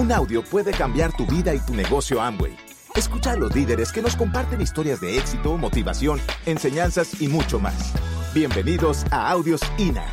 Un 0.00 0.10
audio 0.12 0.42
puede 0.42 0.70
cambiar 0.70 1.14
tu 1.14 1.26
vida 1.26 1.54
y 1.54 1.58
tu 1.58 1.74
negocio 1.74 2.22
Amway. 2.22 2.56
Escucha 2.96 3.32
a 3.32 3.36
los 3.36 3.54
líderes 3.54 3.92
que 3.92 4.00
nos 4.00 4.16
comparten 4.16 4.62
historias 4.62 4.98
de 4.98 5.18
éxito, 5.18 5.58
motivación, 5.58 6.18
enseñanzas 6.46 7.20
y 7.20 7.28
mucho 7.28 7.60
más. 7.60 7.92
Bienvenidos 8.32 9.04
a 9.10 9.30
Audios 9.30 9.60
INA. 9.76 10.06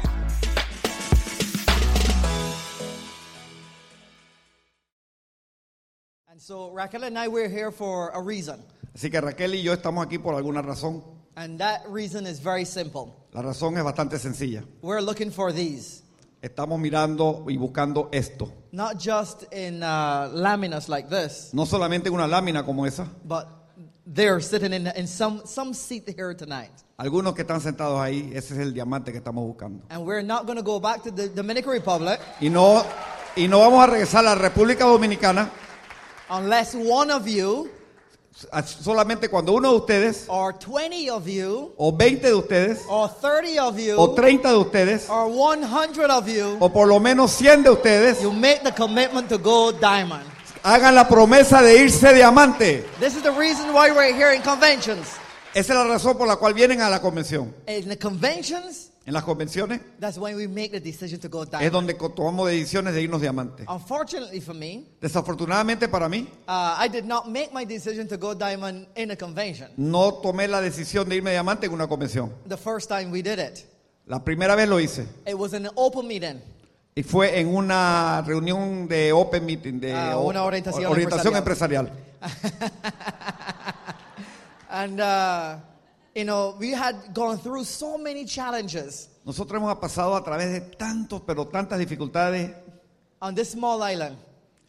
And 6.28 6.42
so 6.42 6.70
Raquel 6.76 7.06
and 7.06 7.18
I, 7.18 7.30
we're 7.30 7.48
here 7.48 7.72
for 7.72 8.12
a 8.14 8.22
reason. 8.22 8.60
Así 8.94 9.10
que 9.10 9.22
Raquel 9.22 9.56
y 9.56 9.64
yo 9.64 9.72
estamos 9.72 10.06
aquí 10.06 10.18
por 10.18 10.36
alguna 10.36 10.62
razón. 10.62 11.02
And 11.36 11.58
that 11.60 11.84
reason 11.90 12.28
is 12.28 12.44
very 12.44 12.66
simple. 12.66 13.14
La 13.32 13.42
razón 13.42 13.78
es 13.78 13.86
bastante 13.86 14.20
sencilla. 14.20 14.66
We're 14.82 15.02
looking 15.02 15.32
for 15.32 15.54
these. 15.54 16.04
Estamos 16.42 16.78
mirando 16.78 17.46
y 17.48 17.56
buscando 17.56 18.10
esto. 18.12 18.52
Not 18.78 19.00
just 19.00 19.52
in 19.52 19.82
uh, 19.82 20.30
laminas 20.36 20.88
like 20.88 21.10
this, 21.10 21.52
No 21.52 21.66
solamente 21.66 22.10
en 22.10 22.14
una 22.14 22.28
lámina 22.28 22.64
como 22.64 22.86
esa. 22.86 23.08
but 23.26 23.48
they're 24.06 24.40
sitting 24.40 24.72
in, 24.72 24.86
in 24.96 25.08
some, 25.08 25.42
some 25.46 25.74
seat 25.74 26.08
here 26.16 26.36
tonight. 26.36 26.70
Algunos 27.00 27.34
que 27.34 27.42
están 27.44 27.60
sentados 27.60 28.00
ahí, 28.00 28.32
ese 28.36 28.54
es 28.54 28.60
el 28.60 28.74
diamante 28.76 29.12
que 29.12 29.18
estamos 29.18 29.44
buscando. 29.48 29.82
And 29.90 30.06
we're 30.06 30.22
not 30.22 30.46
going 30.46 30.58
to 30.58 30.64
go 30.64 30.80
back 30.80 31.02
to 31.06 31.12
the 31.12 31.28
Dominican 31.28 31.72
Republic 31.72 32.20
Y 32.40 32.50
no, 32.50 32.86
y 33.36 33.48
no 33.48 33.62
vamos 33.62 33.84
a 33.84 33.88
regresar 33.88 34.20
a 34.28 34.36
la 34.36 34.36
República 34.36 34.86
Dominicana 34.86 35.50
unless 36.30 36.76
one 36.76 37.10
of 37.10 37.28
you 37.28 37.72
solamente 38.66 39.30
cuando 39.30 39.54
uno 39.54 39.72
de 39.72 39.78
ustedes, 39.78 40.26
or 40.28 40.54
20 40.54 41.10
of 41.10 41.28
you 41.28 41.74
o 41.78 41.92
20 41.92 42.22
de 42.22 42.34
ustedes, 42.34 42.82
or 42.88 43.10
30 43.10 43.60
of 43.60 43.80
you 43.80 43.96
o 43.98 44.16
30 44.16 44.50
de 44.50 44.58
ustedes, 44.58 45.10
or 45.10 45.28
100 45.28 46.12
of 46.12 46.28
you, 46.28 46.58
o 46.60 46.70
por 46.70 46.88
lo 46.88 47.00
menos 47.00 47.32
100 47.32 47.64
de 47.64 47.72
ustedes, 47.72 48.22
you 48.22 48.32
make 48.32 48.64
the 48.64 48.72
commitment 48.72 49.28
to 49.30 49.38
go 49.38 49.72
diamond. 49.72 50.24
hagan 50.64 50.96
la 50.96 51.08
promesa 51.08 51.62
de 51.62 51.78
irse 51.78 52.14
diamante. 52.14 52.84
This 53.00 53.16
is 53.16 53.24
the 53.24 53.32
reason 53.32 53.74
why 53.74 53.92
we're 53.92 54.14
here 54.14 54.34
in 54.34 54.42
conventions. 54.42 55.18
Esa 55.54 55.74
es 55.74 55.80
la 55.80 55.86
razón 55.86 56.18
por 56.18 56.28
la 56.28 56.36
cual 56.36 56.54
vienen 56.54 56.82
a 56.82 56.90
la 56.90 57.00
convención. 57.00 57.54
In 57.68 57.88
the 57.88 57.98
conventions, 57.98 58.87
En 59.08 59.14
las 59.14 59.24
convenciones 59.24 59.80
that's 60.02 60.18
when 60.18 60.36
we 60.36 60.48
make 60.50 60.70
the 60.70 60.82
decision 60.82 61.18
to 61.22 61.30
go 61.30 61.44
es 61.44 61.50
diamond. 61.50 61.72
donde 61.72 61.96
co- 61.98 62.10
tomamos 62.10 62.50
decisiones 62.50 62.94
de 62.94 63.02
irnos 63.04 63.22
diamante. 63.22 63.64
Unfortunately 63.70 64.42
for 64.42 64.54
me, 64.54 64.84
Desafortunadamente 65.00 65.88
para 65.88 66.10
mí, 66.10 66.28
uh, 66.48 66.76
I 66.78 66.90
did 66.92 67.06
not 67.06 67.26
make 67.28 67.52
my 67.54 67.64
decision 67.66 68.06
to 68.10 68.18
go 68.18 68.34
diamond 68.36 68.86
in 68.98 69.10
a 69.12 69.16
convention. 69.16 69.70
no 69.78 70.16
tomé 70.16 70.50
la 70.50 70.60
decisión 70.60 71.08
de 71.08 71.16
irme 71.16 71.32
diamante 71.32 71.68
en 71.68 71.72
una 71.74 71.88
convención. 71.88 72.34
The 72.50 72.58
first 72.58 72.90
time 72.90 73.10
we 73.10 73.22
did 73.24 73.40
it, 73.40 73.66
La 74.08 74.20
primera 74.24 74.56
vez 74.56 74.68
lo 74.68 74.78
hice 74.78 75.08
it 75.26 75.36
was 75.38 75.54
an 75.54 75.70
open 75.76 76.06
meeting. 76.06 76.42
y 76.94 77.02
fue 77.04 77.40
en 77.40 77.48
una 77.56 78.22
reunión 78.28 78.90
de 78.90 79.14
open 79.14 79.46
meeting, 79.46 79.80
de 79.80 79.94
Ah, 79.94 80.18
o- 80.18 80.28
una 80.28 80.44
orientación 80.44 80.92
orientación 80.92 81.34
empresarial. 81.36 81.92
And, 84.70 85.00
uh, 85.00 85.60
you 86.18 86.26
know, 86.26 86.56
we 86.60 86.72
had 86.72 87.14
gone 87.14 87.38
through 87.38 87.64
so 87.64 87.98
many 87.98 88.26
challenges 88.26 89.10
Nosotros 89.24 89.62
hemos 89.62 89.78
pasado 89.78 90.16
a 90.16 90.24
través 90.24 90.52
de 90.52 90.62
tantos, 90.62 91.22
pero 91.26 91.46
tantas 91.46 91.78
dificultades 91.78 92.56
on 93.22 93.36
this 93.36 93.52
small 93.52 93.84
island. 93.84 94.18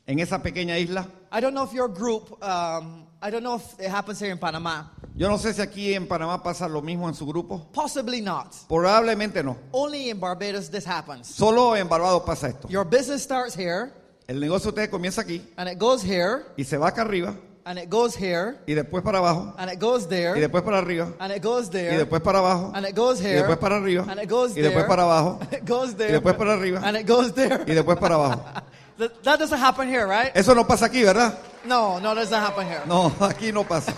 en 0.07 0.19
esa 0.19 0.43
pequeña 0.43 0.79
isla. 0.79 1.07
I 1.31 1.41
don't 1.41 1.55
know 1.55 1.65
if 1.65 1.73
your 1.73 1.89
group, 1.89 2.43
um, 2.43 3.07
I 3.23 3.31
don't 3.31 3.43
know 3.43 3.57
if 3.57 3.79
it 3.79 3.89
happens 3.89 4.19
here 4.19 4.31
in 4.33 4.39
Panama. 4.39 4.85
Yo 5.15 5.29
no 5.29 5.37
sé 5.37 5.55
si 5.55 5.63
aquí 5.63 5.95
en 5.95 6.07
Panamá 6.07 6.43
pasa 6.43 6.69
lo 6.69 6.83
mismo 6.83 7.09
en 7.09 7.15
su 7.15 7.27
grupo. 7.27 7.69
Possibly 7.73 8.21
not. 8.21 8.53
Probablemente 8.69 9.43
no. 9.43 9.57
Only 9.73 10.11
in 10.11 10.19
Barbados 10.19 10.69
this 10.71 10.85
happens. 10.85 11.29
Solo 11.29 11.75
en 11.77 11.89
Barbados 11.89 12.23
pasa 12.25 12.49
esto. 12.49 12.69
Your 12.69 12.85
business 12.85 13.23
starts 13.23 13.55
here, 13.55 13.93
El 14.27 14.41
negocio 14.41 14.71
de 14.73 14.83
ustedes 14.83 14.89
comienza 14.91 15.23
aquí 15.23 15.41
and 15.57 15.69
it 15.71 15.79
goes 15.79 16.03
here, 16.03 16.47
y 16.57 16.65
se 16.65 16.77
va 16.77 16.89
acá 16.89 17.03
arriba 17.03 17.35
and 17.69 17.79
it 17.79 17.91
goes 17.91 18.17
here, 18.17 18.57
y 18.67 18.73
después 18.73 19.05
para 19.05 19.19
abajo 19.19 19.55
and 19.59 19.71
it 19.71 19.79
goes 19.79 20.05
y 20.05 20.09
there, 20.09 20.41
después 20.41 20.63
para 20.63 20.79
arriba 20.79 21.13
and 21.21 21.35
it 21.35 21.43
goes 21.43 21.67
y 21.67 21.73
there, 21.73 21.99
después 21.99 22.23
para 22.23 22.39
abajo 22.39 22.73
and 22.75 22.87
it 22.87 22.97
goes 22.97 23.21
y 23.21 23.25
here, 23.25 23.43
después 23.43 23.59
para 23.59 23.77
arriba 23.77 24.07
and 24.09 24.19
it 24.23 24.31
goes 24.31 24.57
y 24.57 24.63
después 24.63 24.73
there, 24.73 24.89
para 24.89 25.03
abajo 25.03 25.39
and 25.43 25.53
it 25.53 25.69
goes 25.69 25.91
y 25.91 25.95
there, 25.95 26.13
después 26.13 26.35
para 26.35 26.55
arriba 26.55 26.81
and 26.83 26.97
it 26.97 27.07
goes 27.07 27.35
there. 27.35 27.65
y 27.67 27.75
después 27.75 27.99
para 27.99 28.15
abajo. 28.15 28.43
That, 28.99 29.23
that 29.23 29.39
doesn't 29.39 29.61
happen 29.61 29.87
here, 29.87 30.09
right? 30.09 30.33
Eso 30.35 30.55
no 30.55 30.65
pasa 30.65 30.87
aquí, 30.87 31.05
¿verdad? 31.05 31.39
No, 31.65 32.01
no, 32.01 32.17
that 32.17 32.23
doesn't 32.23 32.43
happen 32.43 32.67
here. 32.67 32.83
No, 32.85 33.13
aquí 33.21 33.53
no 33.53 33.63
pasa. 33.63 33.95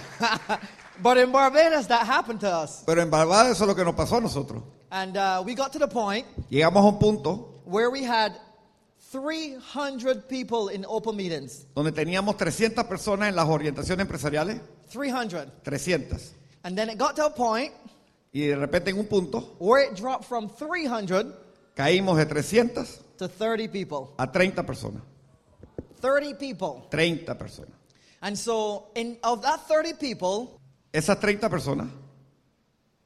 But 1.03 1.16
in 1.16 1.33
Barbados, 1.33 1.87
that 1.87 2.06
happened 2.06 2.41
to 2.41 2.50
us. 2.50 2.83
Pero 2.84 3.00
en 3.00 3.09
Barbados 3.09 3.53
eso 3.53 3.65
es 3.65 3.69
lo 3.69 3.75
que 3.75 3.83
nos 3.83 3.95
pasó 3.95 4.19
a 4.19 4.21
nosotros. 4.21 4.62
And 4.91 5.16
uh, 5.16 5.43
we 5.47 5.55
got 5.55 5.72
to 5.72 5.78
the 5.78 5.89
point 5.89 6.27
Llegamos 6.50 6.84
a 6.84 6.89
un 6.89 6.99
punto 6.99 7.62
where 7.65 7.89
we 7.89 8.03
had 8.03 8.33
300 9.10 10.28
people 10.28 10.69
in 10.72 10.84
open 10.88 11.16
meetings. 11.16 11.66
donde 11.75 11.93
teníamos 11.93 12.37
300 12.37 12.87
personas 12.87 13.28
en 13.28 13.37
las 13.37 13.48
orientaciones 13.48 14.03
empresariales, 14.06 14.60
300. 14.91 15.62
300. 15.65 16.34
And 16.65 16.76
then 16.76 16.88
it 16.91 16.98
got 16.98 17.16
to 17.16 17.26
a 17.26 17.31
point 17.31 17.72
Y 18.32 18.43
de 18.47 18.54
repente 18.56 18.91
en 18.91 18.98
un 18.98 19.06
punto 19.06 19.56
where 19.59 19.82
it 19.84 19.97
dropped 19.97 20.25
from 20.26 20.48
300 20.48 21.34
caímos 21.75 22.16
de 22.16 22.26
300 22.26 22.87
to 23.19 23.26
30 23.28 23.69
people. 23.69 24.15
a 24.19 24.26
30 24.31 24.62
personas. 24.65 25.03
30 26.00 26.34
people. 26.34 26.87
30 26.91 27.34
personas. 27.37 27.75
And 28.22 28.37
so, 28.38 28.88
in, 28.94 29.19
of 29.25 29.42
that 29.42 29.66
30 29.66 29.94
people, 29.94 30.60
Esas 30.92 31.19
30 31.21 31.48
personas, 31.48 31.88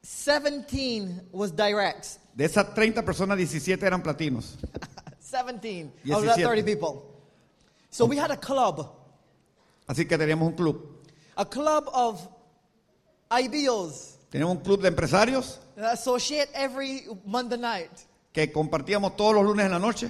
17 0.03 1.29
was 1.31 1.51
directs. 1.51 2.19
de 2.35 2.45
esas 2.45 2.73
30 2.75 3.03
personas, 3.03 3.37
17 3.37 3.81
eran 3.85 4.03
platinos. 4.03 4.57
17 5.25 5.91
of 6.13 6.23
that 6.23 6.35
17. 6.37 6.45
30 6.45 6.63
people. 6.63 7.03
So 7.89 8.05
we 8.05 8.17
had 8.17 8.31
a 8.31 8.37
club, 8.37 8.87
Así 9.87 10.07
que 10.07 10.17
teníamos 10.17 10.47
un 10.49 10.53
club. 10.55 10.77
a 11.37 11.45
club 11.45 11.89
of 11.93 12.19
IBOs 13.31 14.17
Teníamos 14.31 14.57
un 14.57 14.63
club 14.63 14.81
de 14.81 14.89
empresarios 14.89 15.59
that 15.75 15.93
associate 15.93 16.49
every 16.53 17.03
Monday 17.25 17.57
night 17.57 17.91
que 18.33 18.51
compartíamos 18.51 19.15
todos 19.15 19.33
los 19.35 19.45
lunes 19.45 19.65
en 19.65 19.71
la 19.71 19.79
noche 19.79 20.09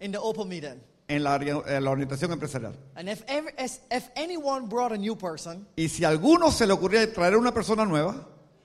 in 0.00 0.12
the 0.12 0.18
open 0.18 0.48
meeting. 0.48 0.80
en 1.08 1.22
la, 1.22 1.36
ori- 1.38 1.50
en 1.66 1.84
la 1.84 1.90
orientación 1.90 2.32
empresarial. 2.32 2.74
And 2.96 3.08
if, 3.10 3.22
ever, 3.28 3.52
if 3.58 4.08
anyone 4.16 4.66
brought 4.68 4.92
a 4.92 4.96
new 4.96 5.16
person, 5.16 5.66
Y 5.76 5.88
si 5.88 6.04
a 6.04 6.08
alguno 6.08 6.50
se 6.50 6.66
le 6.66 6.72
ocurría 6.72 7.12
traer 7.12 7.36
una 7.36 7.52
persona 7.52 7.84
nueva, 7.84 8.14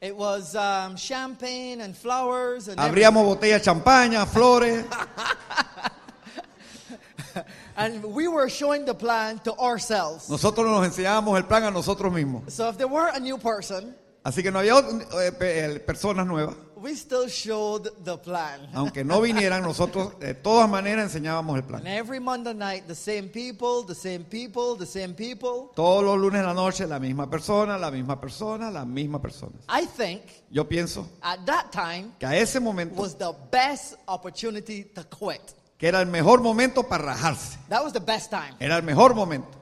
it 0.02 0.16
was 0.16 0.56
um, 0.56 0.96
champagne 0.96 1.82
and 1.82 1.94
flowers 1.96 2.68
and 2.70 2.80
abríamos 2.80 3.26
botellas 3.26 3.59
de 3.62 3.66
champaña, 3.72 4.26
flores, 4.26 4.86
everything. 4.86 5.24
and 7.79 8.03
we 8.13 8.28
were 8.28 8.50
showing 8.50 8.85
the 8.85 8.94
plan 8.94 9.40
to 9.40 9.53
ourselves. 9.57 10.29
nosotros 10.29 10.66
nos 10.67 10.85
enseñábamos 10.85 11.38
el 11.38 11.45
plan 11.45 11.63
a 11.63 11.72
nosotros 11.72 12.12
mismos. 12.13 12.51
So 12.51 12.69
if 12.69 12.78
there 12.78 12.88
were 12.88 13.07
a 13.13 13.19
new 13.19 13.38
person, 13.38 13.95
Así 14.23 14.44
que 14.44 14.51
no 14.51 14.59
había 14.59 14.73
eh, 14.79 15.31
pe- 15.31 15.79
personas 15.79 16.28
nuevas, 16.28 16.53
we 16.75 16.94
still 16.94 17.28
showed 17.29 17.90
the 18.03 18.17
plan. 18.17 18.67
aunque 18.73 19.03
no 19.06 19.22
vinieran, 19.22 19.62
nosotros 19.63 20.19
de 20.19 20.34
todas 20.34 20.69
maneras 20.69 21.06
enseñábamos 21.06 21.56
el 21.56 21.62
And 21.63 21.67
plan. 21.69 21.88
every 21.88 22.19
Monday 22.19 22.53
night, 22.53 22.85
the 22.88 22.95
same 22.95 23.29
people, 23.29 23.84
the 23.88 23.96
same 23.96 24.25
people, 24.25 24.75
the 24.75 24.85
same 24.85 25.13
people. 25.13 25.72
Todos 25.73 26.03
los 26.03 26.17
lunes 26.17 26.41
en 26.41 26.46
la 26.47 26.53
noche, 26.53 26.85
la 26.85 27.00
misma 27.00 27.29
persona, 27.29 27.78
la 27.78 27.90
misma 27.91 28.19
persona, 28.19 28.69
la 28.69 28.84
misma 28.85 29.22
persona. 29.22 29.53
I 29.69 29.85
think 29.85 30.22
Yo 30.51 30.66
pienso 30.66 31.07
at 31.23 31.46
that 31.46 31.72
time 31.72 32.11
que 32.19 32.25
a 32.28 32.35
ese 32.35 32.59
momento, 32.59 32.96
was 33.01 33.16
the 33.16 33.34
best 33.51 33.96
opportunity 34.07 34.84
to 34.84 35.03
quit. 35.06 35.53
Que 35.79 35.88
era 35.88 36.00
el 36.01 36.07
mejor 36.07 36.41
momento 36.41 36.84
para 36.84 37.03
rajarse. 37.06 37.57
That 37.69 37.84
was 37.84 37.94
the 37.94 38.00
best 38.00 38.29
time. 38.29 38.53
Era 38.59 38.75
el 38.78 38.84
mejor 38.84 39.16
momento. 39.16 39.57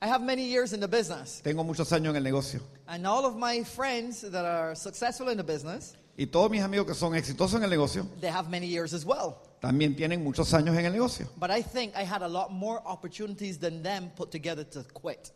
I 0.00 0.06
have 0.08 0.20
many 0.22 0.44
years 0.44 0.72
in 0.72 0.80
the 0.80 0.86
business, 0.88 1.40
Tengo 1.42 1.64
muchos 1.64 1.90
años 1.92 2.10
en 2.10 2.16
el 2.16 2.22
negocio. 2.24 2.60
and 2.86 3.06
all 3.06 3.24
of 3.24 3.36
my 3.36 3.64
friends 3.64 4.20
that 4.20 4.44
are 4.44 4.74
successful 4.76 5.28
in 5.30 5.36
the 5.36 5.44
business, 5.44 5.94
Y 6.18 6.26
todos 6.26 6.50
mis 6.50 6.60
amigos 6.62 6.86
que 6.86 6.94
son 6.94 7.14
exitosos 7.14 7.54
en 7.54 7.64
el 7.64 7.70
negocio 7.70 8.06
they 8.20 8.28
have 8.30 8.50
many 8.50 8.66
years 8.66 8.92
as 8.92 9.04
well. 9.04 9.36
también 9.62 9.96
tienen 9.96 10.22
muchos 10.22 10.52
años 10.54 10.76
en 10.76 10.84
el 10.84 10.92
negocio. 10.92 11.28
But 11.38 11.50
I 11.50 11.62
think 11.62 11.94
I 11.96 12.04
had 12.04 12.22
a 12.22 12.28
lot 12.28 12.50
more 12.50 12.82
opportunities 12.84 13.58
than 13.58 13.82
them 13.82 14.10
put 14.14 14.30
together 14.30 14.64
to 14.70 14.84
quit. 14.92 15.30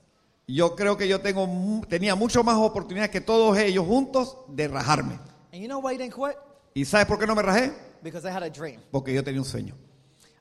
Yo 0.49 0.75
creo 0.77 0.97
que 0.97 1.07
yo 1.09 1.21
tengo, 1.21 1.47
mu- 1.47 1.83
tenía 1.87 2.15
mucho 2.17 2.43
más 2.45 2.57
oportunidades 2.57 3.11
que 3.11 3.21
todos 3.21 3.57
ellos 3.59 3.85
juntos 3.87 4.37
de 4.49 4.69
rajarme. 4.69 5.19
And 5.53 5.63
you 5.63 5.69
know 5.69 5.79
why 5.81 5.95
I 5.95 5.97
didn't 5.97 6.13
quit? 6.15 6.37
¿Y 6.75 6.85
sabes 6.85 7.07
por 7.07 7.19
qué 7.19 7.27
no 7.27 7.35
me 7.35 7.43
rajé? 7.43 7.73
Because 8.03 8.27
I 8.29 8.31
had 8.33 8.43
a 8.43 8.51
dream. 8.51 8.81
Porque 8.91 9.15
yo 9.15 9.23
tenía 9.25 9.41
un 9.41 9.47
sueño. 9.47 9.75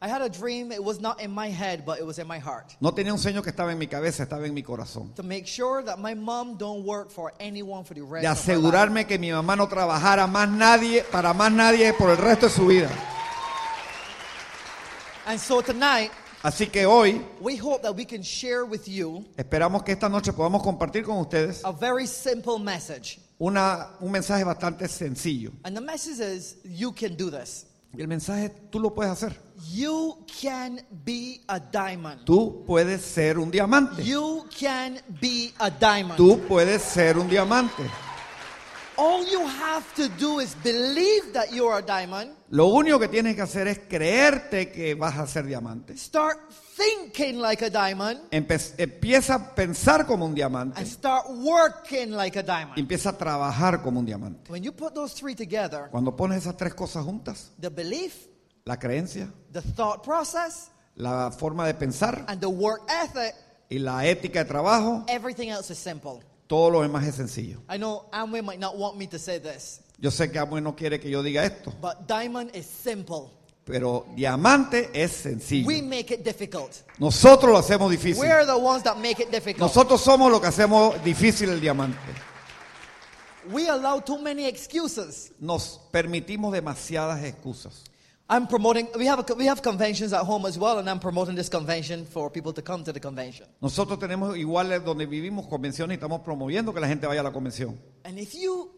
I 0.01 0.07
had 0.09 0.21
a 0.21 0.29
dream, 0.29 0.71
it 0.71 0.83
was 0.83 0.99
not 0.99 1.21
in 1.21 1.31
my 1.31 1.47
head, 1.49 1.85
but 1.85 1.99
it 1.99 2.05
was 2.05 2.19
in 2.19 2.27
my 2.27 2.37
heart. 2.37 2.75
No 2.81 2.91
tenía 2.91 3.11
un 3.13 3.17
sueño 3.17 3.41
que 3.41 3.51
estaba 3.51 3.71
en 3.71 3.79
mi 3.79 3.87
cabeza, 3.87 4.23
estaba 4.23 4.45
en 4.45 4.53
mi 4.53 4.61
corazón. 4.61 5.13
To 5.15 5.23
make 5.23 5.47
sure 5.47 5.81
that 5.83 5.97
my 5.99 6.13
mom 6.13 6.57
don't 6.57 6.83
work 6.85 7.09
for 7.09 7.33
anyone 7.39 7.83
for 7.85 7.93
the 7.93 8.01
rest 8.03 8.23
De 8.23 8.29
of 8.29 8.37
her 8.45 8.57
life. 8.57 8.75
asegurarme 8.75 9.07
que 9.07 9.17
mi 9.17 9.29
mamá 9.31 9.55
no 9.55 9.67
trabajara 9.67 10.27
más 10.27 10.49
nadie, 10.49 11.03
para 11.11 11.33
más 11.33 11.51
nadie 11.51 11.93
por 11.93 12.09
el 12.09 12.17
resto 12.17 12.47
de 12.47 12.51
su 12.51 12.65
vida. 12.67 12.89
And 15.25 15.39
so 15.39 15.61
tonight, 15.61 16.11
Así 16.43 16.67
que 16.71 16.85
hoy 16.85 17.21
we 17.41 17.55
hope 17.55 17.81
that 17.81 17.95
we 17.95 18.05
can 18.05 18.21
share 18.21 18.65
with 18.65 18.87
you 18.87 19.25
esperamos 19.35 19.83
que 19.83 19.93
esta 19.93 20.07
noche 20.07 20.31
podamos 20.31 20.61
compartir 20.61 21.03
con 21.03 21.17
ustedes 21.17 21.61
a 21.65 21.71
very 21.71 22.05
simple 22.05 22.59
message. 22.59 23.19
una, 23.39 23.87
un 23.99 24.11
mensaje 24.11 24.43
bastante 24.43 24.87
sencillo. 24.87 25.51
And 25.63 25.75
the 25.75 25.81
message 25.81 26.19
is 26.19 26.57
you 26.63 26.91
can 26.91 27.15
do 27.15 27.31
this. 27.31 27.65
Y 27.97 28.01
el 28.01 28.07
mensaje, 28.07 28.49
tú 28.69 28.79
lo 28.79 28.93
puedes 28.93 29.11
hacer. 29.11 29.39
You 29.71 30.17
can 30.41 30.81
be 31.05 31.41
a 31.47 31.59
diamond. 31.59 32.25
Tú 32.25 32.63
puedes 32.65 33.01
ser 33.01 33.39
un 33.39 33.49
diamante. 33.49 34.03
You 34.03 34.45
can 34.59 34.99
be 35.21 35.53
a 35.59 35.69
diamond. 35.69 36.17
Tú 36.17 36.39
puedes 36.47 36.81
ser 36.81 37.17
un 37.17 37.29
diamante. 37.29 37.89
All 38.97 39.25
you 39.25 39.45
have 39.45 39.85
to 39.95 40.09
do 40.19 40.39
is 40.39 40.55
believe 40.63 41.33
that 41.33 41.51
you're 41.51 41.77
a 41.77 41.81
diamond. 41.81 42.34
Lo 42.49 42.67
único 42.67 42.99
que 42.99 43.07
tienes 43.07 43.35
que 43.35 43.41
hacer 43.41 43.67
es 43.67 43.79
creerte 43.79 44.71
que 44.71 44.93
vas 44.93 45.17
a 45.17 45.25
ser 45.25 45.45
diamante. 45.45 45.97
Start 45.97 46.37
thinking 46.77 47.39
like 47.41 47.63
a 47.65 47.69
diamond 47.69 48.19
Empe- 48.31 48.73
empieza 48.77 49.35
a 49.35 49.55
pensar 49.55 50.05
como 50.05 50.25
un 50.25 50.35
diamante. 50.35 50.79
and 50.79 50.87
start 50.87 51.25
working 51.29 52.11
like 52.11 52.37
a 52.37 52.41
Y 52.41 52.45
diamond. 52.45 52.77
empieza 52.79 53.09
a 53.09 53.17
trabajar 53.17 53.81
como 53.81 53.99
un 53.99 54.05
diamante. 54.05 54.51
When 54.51 54.61
you 54.63 54.71
put 54.73 54.93
those 54.93 55.15
three 55.15 55.33
together, 55.35 55.89
Cuando 55.89 56.15
pones 56.15 56.37
esas 56.43 56.55
tres 56.55 56.73
cosas 56.75 57.03
juntas, 57.03 57.51
the 57.59 57.69
belief, 57.69 58.27
la 58.65 58.77
creencia, 58.77 59.31
the 59.51 59.61
thought 59.61 60.03
process, 60.03 60.69
la 60.95 61.31
forma 61.31 61.65
de 61.65 61.73
pensar 61.73 62.25
and 62.27 62.39
the 62.39 62.47
work 62.49 62.81
ethic, 62.89 63.33
y 63.69 63.79
la 63.79 64.05
ética 64.05 64.43
de 64.43 64.45
trabajo, 64.45 65.03
everything 65.07 65.49
else 65.49 65.71
is 65.73 65.79
simple. 65.79 66.19
todo 66.47 66.69
lo 66.69 66.81
demás 66.83 67.07
es 67.07 67.15
sencillo. 67.15 67.61
I 67.67 67.77
know 67.77 68.05
Amway 68.11 68.43
might 68.43 68.59
not 68.59 68.77
want 68.77 68.97
me 68.97 69.07
to 69.07 69.17
say 69.17 69.39
this, 69.39 69.81
Yo 69.99 70.11
sé 70.11 70.31
que 70.31 70.39
Amway 70.39 70.61
no 70.61 70.75
quiere 70.75 70.99
que 70.99 71.09
yo 71.09 71.23
diga 71.23 71.45
esto, 71.45 71.73
but 71.81 72.07
diamond 72.07 72.55
is 72.55 72.65
simple. 72.65 73.31
pero 73.65 74.05
diamante 74.15 74.91
es 74.93 75.11
sencillo. 75.11 75.67
We 75.67 75.81
make 75.81 76.13
it 76.13 76.23
difficult. 76.23 76.71
Nosotros 76.99 77.51
lo 77.51 77.57
hacemos 77.57 77.89
difícil. 77.89 78.19
We're 78.19 78.45
the 78.45 78.55
ones 78.57 78.83
that 78.83 78.97
make 78.97 79.21
it 79.21 79.31
difficult. 79.31 79.59
Nosotros 79.59 80.01
somos 80.01 80.31
lo 80.31 80.39
que 80.39 80.47
hacemos 80.47 81.03
difícil 81.03 81.49
el 81.49 81.59
diamante. 81.59 81.97
We 83.51 83.67
allow 83.67 83.99
too 83.99 84.19
many 84.19 84.45
excuses. 84.45 85.31
Nos 85.39 85.79
permitimos 85.91 86.53
demasiadas 86.53 87.23
excusas. 87.23 87.83
I'm 88.27 88.47
promoting. 88.47 88.87
We 88.97 89.05
have 89.05 89.19
a, 89.19 89.33
we 89.35 89.45
have 89.47 89.61
conventions 89.61 90.11
at 90.13 90.25
home 90.25 90.47
as 90.47 90.57
well, 90.57 90.79
and 90.79 90.89
I'm 90.89 90.99
promoting 90.99 91.35
this 91.35 91.47
convention 91.49 92.05
for 92.05 92.31
people 92.31 92.53
to 92.53 92.61
come 92.61 92.83
to 92.83 92.91
the 92.91 92.99
convention. 92.99 93.45
Nosotros 93.61 93.99
tenemos 93.99 94.35
iguales 94.35 94.83
donde 94.83 95.05
vivimos 95.05 95.47
convenciones 95.47 95.95
y 95.95 95.97
estamos 95.99 96.21
promoviendo 96.21 96.73
que 96.73 96.79
la 96.79 96.87
gente 96.87 97.05
vaya 97.05 97.21
a 97.21 97.23
la 97.23 97.31
convención. 97.31 97.77
And 98.03 98.17
if 98.17 98.33
you 98.33 98.71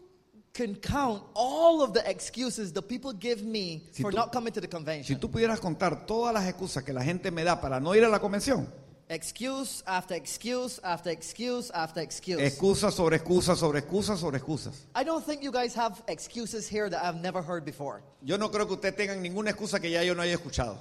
can 0.58 0.74
count 0.74 1.22
all 1.34 1.80
of 1.82 1.92
the 1.92 2.02
excuses 2.10 2.72
the 2.72 2.82
people 2.82 3.12
give 3.12 3.44
me 3.44 3.84
Si 3.92 4.02
for 4.02 4.10
tú- 4.10 4.16
not 4.16 4.32
coming 4.32 4.52
to 4.52 4.60
the 4.60 4.66
Si 4.66 4.70
convention, 4.70 5.20
tú 5.20 5.30
pudieras 5.30 5.60
contar 5.60 6.04
todas 6.04 6.34
las 6.34 6.46
excusas 6.48 6.82
que 6.84 6.92
la 6.92 7.02
gente 7.04 7.30
me 7.30 7.44
da 7.44 7.60
para 7.60 7.78
no 7.78 7.94
ir 7.94 8.04
a 8.04 8.08
la 8.08 8.18
convención, 8.18 8.66
excuse 9.08 9.82
after 9.86 10.16
excuse 10.16 10.80
after 10.82 11.10
excuse 11.12 11.70
after 11.72 12.02
excuse. 12.02 12.42
excusas 12.42 12.92
sobre 12.94 13.16
excusas 13.16 13.58
sobre 13.58 13.78
excusas 13.78 14.18
sobre 14.18 14.38
excusas. 14.38 14.86
I 14.96 15.04
don't 15.04 15.24
think 15.24 15.42
you 15.42 15.52
guys 15.52 15.74
have 15.76 16.02
excuses 16.08 16.68
here 16.68 16.90
that 16.90 17.02
I've 17.04 17.20
never 17.22 17.40
heard 17.40 17.64
before. 17.64 18.02
Yo 18.22 18.36
no 18.36 18.50
creo 18.50 18.66
que 18.66 18.74
ustedes 18.74 18.96
tengan 18.96 19.22
ninguna 19.22 19.50
excusa 19.52 19.80
que 19.80 19.90
ya 19.90 20.02
yo 20.02 20.14
no 20.14 20.22
haya 20.22 20.34
escuchado. 20.36 20.76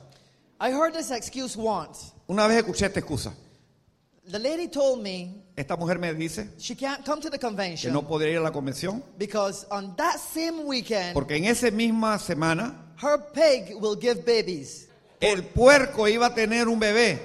I 0.59 0.71
heard 0.71 0.93
this 0.93 1.11
excuse 1.11 1.55
once. 1.55 2.11
Una 2.27 2.47
vez 2.47 2.57
escuché 2.63 2.87
esta 2.87 2.99
excusa. 2.99 3.31
The 4.29 4.39
lady 4.39 4.67
told 4.67 5.01
me 5.01 5.41
Esta 5.55 5.75
mujer 5.77 5.97
me 5.99 6.13
dice 6.13 6.49
she 6.59 6.75
can't 6.75 7.03
come 7.05 7.21
to 7.21 7.29
the 7.29 7.37
que 7.37 7.47
convention 7.47 7.93
no 7.93 8.01
podría 8.05 8.31
ir 8.33 8.37
a 8.39 8.41
la 8.41 8.51
convención 8.51 9.01
because 9.17 9.65
on 9.71 9.95
that 9.95 10.17
same 10.19 10.65
weekend, 10.65 11.13
porque 11.13 11.35
en 11.37 11.45
esa 11.45 11.71
misma 11.71 12.19
semana 12.19 12.75
her 13.01 13.17
pig 13.33 13.73
will 13.79 13.95
give 13.99 14.25
babies. 14.25 14.87
el 15.21 15.43
puerco 15.43 16.07
iba 16.07 16.27
a 16.27 16.33
tener 16.35 16.67
un 16.67 16.79
bebé. 16.79 17.19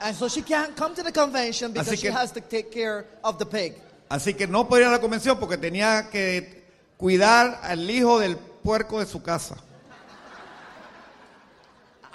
And 0.00 0.16
so 0.16 0.28
she 0.28 0.42
can't 0.42 0.74
come 0.76 0.94
to 0.94 1.02
the 1.02 1.12
convention 1.12 1.72
because 1.72 1.88
Así 1.92 1.96
she 1.96 2.06
que- 2.08 2.12
has 2.12 2.32
to 2.32 2.40
take 2.40 2.70
care 2.70 3.04
of 3.22 3.36
the 3.38 3.44
pig. 3.46 3.74
Así 4.08 4.34
que 4.34 4.46
no 4.46 4.66
podía 4.66 4.84
ir 4.84 4.88
a 4.88 4.92
la 4.92 5.00
convención 5.00 5.38
porque 5.38 5.58
tenía 5.58 6.08
que 6.10 6.64
cuidar 6.96 7.60
al 7.62 7.88
hijo 7.90 8.18
del 8.18 8.36
puerco 8.36 9.00
de 9.00 9.06
su 9.06 9.20
casa. 9.22 9.56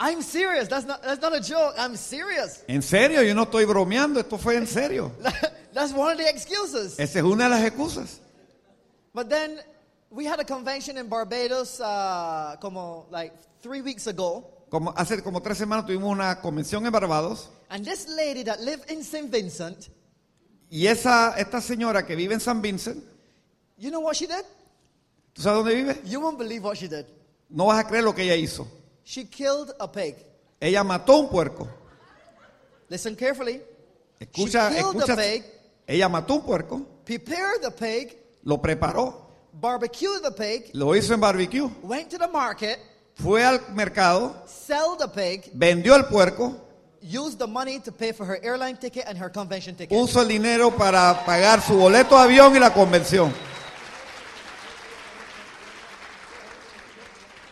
I'm 0.04 0.22
serious. 0.22 0.68
That's 0.68 0.86
not, 0.86 1.02
that's 1.02 1.22
not 1.22 1.34
a 1.34 1.40
joke. 1.40 1.76
I'm 1.78 1.96
serious. 1.96 2.62
En 2.68 2.82
serio, 2.82 3.22
yo 3.22 3.34
no 3.34 3.46
estoy 3.46 3.64
bromeando, 3.66 4.20
esto 4.20 4.38
fue 4.38 4.58
en 4.58 4.68
serio. 4.68 5.14
that's 5.74 5.94
one 5.94 6.12
of 6.12 6.18
the 6.18 6.28
excuses. 6.28 7.00
Esa 7.00 7.20
es 7.20 7.24
una 7.24 7.46
de 7.46 7.50
las 7.52 7.64
excusas. 7.64 8.20
But 9.14 9.30
then 9.30 9.60
we 10.10 10.26
had 10.26 10.42
a 10.42 10.44
convention 10.44 10.98
in 10.98 11.08
Barbados 11.08 11.80
uh, 11.80 12.58
como 12.60 13.06
like 13.12 13.32
three 13.62 13.82
weeks 13.82 14.08
ago. 14.08 14.44
Como, 14.70 14.92
hace 14.98 15.22
como 15.24 15.40
tres 15.40 15.58
semanas 15.58 15.86
tuvimos 15.86 16.12
una 16.12 16.42
convención 16.42 16.86
en 16.86 16.92
Barbados 16.92 17.48
And 17.70 17.86
this 17.86 18.10
lady 18.10 18.44
that 18.44 18.60
lived 18.60 18.92
in 18.92 19.04
St. 19.04 19.32
Vincent, 19.32 19.88
y 20.70 20.88
esa, 20.88 21.36
esta 21.38 21.62
señora 21.62 22.06
que 22.06 22.16
vive 22.16 22.34
en 22.34 22.42
San 22.42 22.62
Vincent, 22.62 23.02
you 23.78 23.90
know 23.90 24.02
what 24.02 24.16
she 24.18 24.28
did? 24.28 24.44
¿tú 25.32 25.42
sabes 25.42 25.64
dónde 25.64 25.76
vive? 25.76 26.02
You 26.04 26.20
won't 26.20 26.38
believe 26.38 26.66
what 26.66 26.76
she 26.76 26.90
did. 26.90 27.06
No 27.50 27.68
vas 27.68 27.80
a 27.80 27.88
creer 27.88 28.04
lo 28.04 28.14
que 28.14 28.24
ella 28.24 28.36
hizo. 28.36 28.68
She 29.04 29.26
killed 29.26 29.72
a 29.80 29.88
pig. 29.88 30.16
Ella 30.62 30.84
mató 30.84 31.20
un 31.20 31.30
puerco. 31.30 31.68
Listen 32.90 33.16
carefully. 33.16 33.62
Escucha, 34.20 34.70
She 34.70 34.76
killed 34.78 34.96
escucha. 34.96 35.16
pig. 35.18 35.44
Ella 35.88 36.08
mató 36.08 36.36
un 36.36 36.42
puerco, 36.44 36.86
Prepared 37.06 37.62
the 37.62 37.72
pig, 37.72 38.18
lo 38.46 38.58
preparó, 38.62 39.14
barbecued 39.52 40.22
the 40.24 40.32
pig, 40.32 40.70
lo 40.74 40.96
hizo 40.96 41.14
en 41.14 41.20
barbecue, 41.20 41.70
went 41.82 42.10
to 42.10 42.18
the 42.18 42.28
market, 42.30 42.80
fue 43.16 43.44
al 43.44 43.60
mercado, 43.74 44.34
sell 44.48 44.96
the 44.98 45.10
pig, 45.10 45.52
vendió 45.54 45.96
el 45.96 46.06
puerco, 46.06 46.56
used 47.02 47.38
the 47.38 47.46
money 47.46 47.80
to 47.80 47.92
pay 47.92 48.14
for 48.14 48.26
her 48.26 48.40
airline 48.42 48.78
ticket 48.78 49.04
and 49.06 49.18
her 49.18 49.30
convention 49.30 49.76
ticket. 49.76 49.90
puso 49.90 50.22
el 50.22 50.28
dinero 50.30 50.72
para 50.72 51.26
pagar 51.26 51.60
su 51.62 51.74
boleto 51.74 52.16
de 52.18 52.24
avión 52.24 52.56
y 52.56 52.60
la 52.60 52.74
convención. 52.74 53.34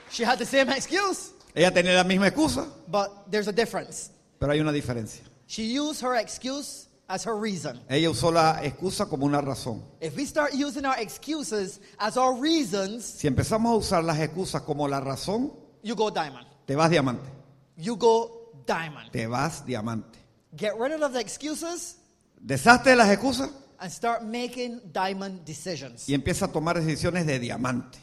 She 0.09 0.23
had 0.23 0.39
the 0.39 0.45
same 0.45 0.69
excuse, 0.69 1.31
Ella 1.53 1.71
tenía 1.71 1.93
la 1.95 2.03
misma 2.03 2.27
excusa, 2.27 2.65
but 2.87 3.29
there's 3.29 3.47
a 3.47 3.51
difference. 3.53 4.11
pero 4.39 4.51
hay 4.53 4.59
una 4.59 4.71
diferencia. 4.71 5.23
She 5.47 5.63
used 5.77 6.01
her 6.01 6.15
excuse 6.15 6.87
as 7.07 7.25
her 7.25 7.35
reason. 7.35 7.79
Ella 7.89 8.09
usó 8.09 8.31
la 8.31 8.61
excusa 8.63 9.07
como 9.09 9.25
una 9.25 9.41
razón. 9.41 9.83
If 9.99 10.15
we 10.15 10.25
start 10.25 10.53
using 10.53 10.85
our 10.85 10.97
excuses 10.97 11.79
as 11.99 12.15
our 12.17 12.33
reasons, 12.39 13.03
Si 13.05 13.27
empezamos 13.27 13.71
a 13.73 13.75
usar 13.75 14.03
las 14.03 14.17
excusas 14.19 14.61
como 14.63 14.87
la 14.87 15.01
razón, 15.01 15.51
you 15.83 15.93
go 15.95 16.09
diamond. 16.09 16.47
te 16.65 16.75
vas 16.75 16.89
diamante. 16.89 17.29
You 17.77 17.97
go 17.97 18.53
diamond. 18.65 19.11
Te 19.11 19.27
vas 19.27 19.65
diamante. 19.65 20.19
Get 20.55 20.73
rid 20.79 21.01
of 21.01 21.11
the 21.13 21.19
excuses 21.19 21.97
Deshazte 22.43 22.91
de 22.91 22.95
las 22.95 23.09
excusas 23.09 23.49
and 23.79 23.91
start 23.91 24.23
making 24.23 24.79
diamond 24.93 25.43
decisions. 25.45 26.07
y 26.07 26.13
empieza 26.13 26.45
a 26.45 26.47
tomar 26.51 26.79
decisiones 26.79 27.25
de 27.25 27.39
diamante. 27.39 27.99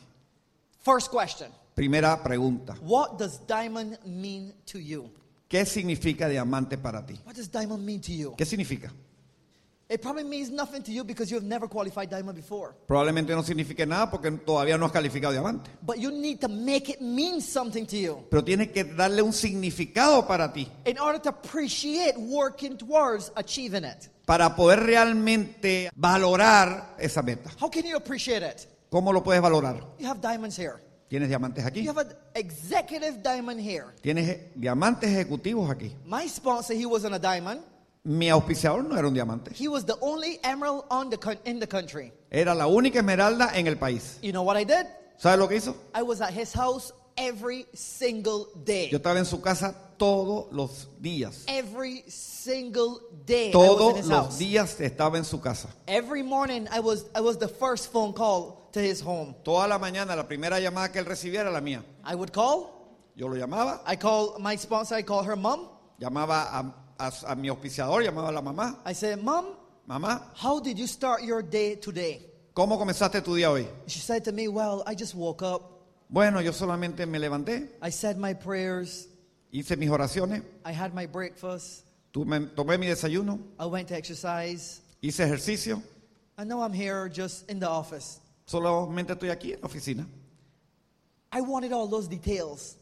First 0.84 1.10
question 1.10 1.50
Primera 1.78 2.20
pregunta. 2.20 2.74
What 2.82 3.18
does 3.18 3.38
diamond 3.46 3.98
mean 4.04 4.52
to 4.72 4.80
you? 4.80 5.12
¿Qué 5.48 5.64
significa 5.64 6.28
diamante 6.28 6.76
para 6.76 7.06
ti? 7.06 7.14
What 7.24 7.36
does 7.36 7.48
diamond 7.48 7.86
mean 7.86 8.00
to 8.00 8.10
you? 8.10 8.34
¿Qué 8.36 8.44
significa? 8.44 8.92
It 9.88 10.02
probably 10.02 10.24
means 10.24 10.50
nothing 10.50 10.82
to 10.82 10.90
you 10.90 11.04
because 11.04 11.30
you 11.30 11.38
have 11.38 11.46
never 11.46 11.68
qualified 11.68 12.10
diamond 12.10 12.34
before. 12.34 12.74
Probablemente 12.88 13.32
no 13.32 13.44
signifique 13.44 13.86
nada 13.86 14.10
porque 14.10 14.28
todavía 14.44 14.76
no 14.76 14.86
has 14.86 14.92
calificado 14.92 15.32
diamante. 15.32 15.70
But 15.80 15.98
you 15.98 16.10
need 16.10 16.40
to 16.40 16.48
make 16.48 16.90
it 16.90 17.00
mean 17.00 17.40
something 17.40 17.86
to 17.86 17.96
you 17.96 18.26
Pero 18.28 18.42
tienes 18.42 18.72
que 18.72 18.82
darle 18.82 19.22
un 19.22 19.32
significado 19.32 20.26
para 20.26 20.52
ti, 20.52 20.68
in 20.84 20.98
order 20.98 21.20
to 21.22 21.28
appreciate 21.28 22.18
working 22.18 22.76
towards 22.76 23.30
achieving 23.36 23.84
it. 23.84 24.10
para 24.26 24.56
poder 24.56 24.80
realmente 24.80 25.90
valorar 25.94 26.96
esa 26.98 27.22
meta. 27.22 27.50
How 27.60 27.70
can 27.70 27.84
you 27.86 27.96
appreciate 27.96 28.42
it? 28.42 28.66
¿Cómo 28.90 29.12
lo 29.12 29.22
puedes 29.22 29.40
valorar? 29.40 29.80
You 30.00 30.08
have 30.08 30.20
diamonds 30.20 30.58
here. 30.58 30.87
Tienes 31.08 31.28
diamantes 31.28 31.64
aquí. 31.64 31.82
You 31.82 31.90
have 31.90 31.98
an 31.98 32.12
executive 32.34 33.22
diamond 33.22 33.60
here. 33.60 33.86
Tienes 34.02 34.52
diamantes 34.54 35.10
ejecutivos 35.10 35.70
aquí. 35.70 35.92
My 36.04 36.26
sponsor, 36.26 36.74
he 36.74 36.84
wasn't 36.84 37.14
a 37.14 37.18
diamond. 37.18 37.62
Mi 38.04 38.30
auspiciador 38.30 38.84
no 38.84 38.96
era 38.96 39.08
un 39.08 39.14
diamante. 39.14 39.52
He 39.54 39.68
was 39.68 39.84
the 39.84 39.96
only 40.00 40.38
emerald 40.44 40.84
on 40.90 41.10
the 41.10 41.38
in 41.44 41.58
the 41.60 41.66
country. 41.66 42.12
Era 42.30 42.54
la 42.54 42.66
única 42.66 42.98
esmeralda 42.98 43.50
en 43.54 43.66
el 43.66 43.76
país. 43.76 44.18
You 44.22 44.32
know 44.32 44.42
what 44.42 44.56
I 44.56 44.64
did? 44.64 44.86
¿Sabes 45.18 45.38
lo 45.38 45.48
que 45.48 45.56
hizo? 45.56 45.74
I 45.94 46.02
was 46.02 46.20
at 46.20 46.32
his 46.32 46.52
house 46.52 46.92
every 47.18 47.66
single 47.74 48.46
day. 48.64 48.88
Yo 48.90 48.98
estaba 48.98 49.18
en 49.18 49.26
su 49.26 49.40
casa 49.40 49.74
todos 49.98 50.46
los 50.52 50.88
días. 51.00 51.44
Every 51.48 52.04
single 52.08 53.00
day 53.26 53.50
I 53.52 53.56
was 53.56 53.68
in 53.70 53.76
Todos 53.76 53.96
his 53.98 54.06
los 54.06 54.18
house. 54.26 54.38
días 54.38 54.80
estaba 54.80 55.16
en 55.18 55.24
su 55.24 55.40
casa. 55.40 55.68
Every 55.86 56.22
morning 56.22 56.66
I 56.70 56.80
was 56.80 57.04
I 57.14 57.20
was 57.20 57.38
the 57.38 57.48
first 57.48 57.90
phone 57.92 58.12
call 58.12 58.68
to 58.72 58.80
his 58.80 59.00
home. 59.00 59.34
Toda 59.44 59.66
la 59.68 59.78
mañana 59.78 60.14
la 60.16 60.24
primera 60.28 60.60
llamada 60.60 60.90
que 60.92 61.00
él 61.00 61.06
recibiera 61.06 61.42
era 61.48 61.50
la 61.50 61.60
mía. 61.60 61.82
I 62.04 62.14
would 62.14 62.32
call. 62.32 62.74
Yo 63.16 63.26
lo 63.26 63.34
llamaba, 63.34 63.80
I 63.84 63.96
call 63.96 64.36
my 64.38 64.56
sponsor. 64.56 64.94
I 64.96 65.02
call 65.02 65.24
her 65.24 65.34
mom. 65.36 65.68
llamaba 66.00 66.44
a, 66.52 66.74
a- 67.00 67.12
a 67.32 67.34
mi 67.34 67.48
auspiciador, 67.48 68.02
llamaba 68.04 68.28
a 68.28 68.32
la 68.32 68.40
mamá. 68.42 68.76
I 68.86 68.92
said, 68.94 69.20
"Mom, 69.22 69.46
Mamá, 69.88 70.22
how 70.34 70.60
did 70.60 70.78
you 70.78 70.86
start 70.86 71.22
your 71.24 71.42
day 71.42 71.74
today?" 71.76 72.24
¿cómo 72.54 72.78
comenzaste 72.78 73.20
tu 73.24 73.34
día 73.34 73.50
hoy? 73.50 73.66
She 73.88 73.98
said 74.00 74.22
to 74.24 74.32
me, 74.32 74.46
"Well, 74.48 74.84
I 74.86 74.94
just 74.94 75.14
woke 75.16 75.42
up. 75.42 75.77
Bueno, 76.08 76.40
yo 76.40 76.52
solamente 76.52 77.06
me 77.06 77.18
levanté, 77.18 77.68
I 77.82 77.90
said 77.90 78.16
my 78.16 78.34
prayers. 78.34 79.08
hice 79.52 79.76
mis 79.76 79.90
oraciones, 79.90 80.42
I 80.64 80.72
had 80.72 80.94
my 80.94 81.06
breakfast. 81.06 81.84
tomé 82.12 82.78
mi 82.78 82.86
desayuno, 82.86 83.38
I 83.58 83.66
went 83.66 83.88
to 83.88 83.94
exercise, 83.94 84.80
hice 85.02 85.20
ejercicio. 85.20 85.82
and 86.38 86.48
now 86.48 86.62
I'm 86.62 86.72
here 86.72 87.08
just 87.08 87.50
in 87.50 87.58
the 87.60 87.68
office." 87.68 88.20
Solamente 88.46 89.12
estoy 89.12 89.28
aquí 89.30 89.52
en 89.52 89.60
la 89.60 89.68
oficina. 89.68 90.06
I 91.30 91.42
wanted 91.42 91.72
all 91.72 91.86
those 91.88 92.08
details 92.08 92.76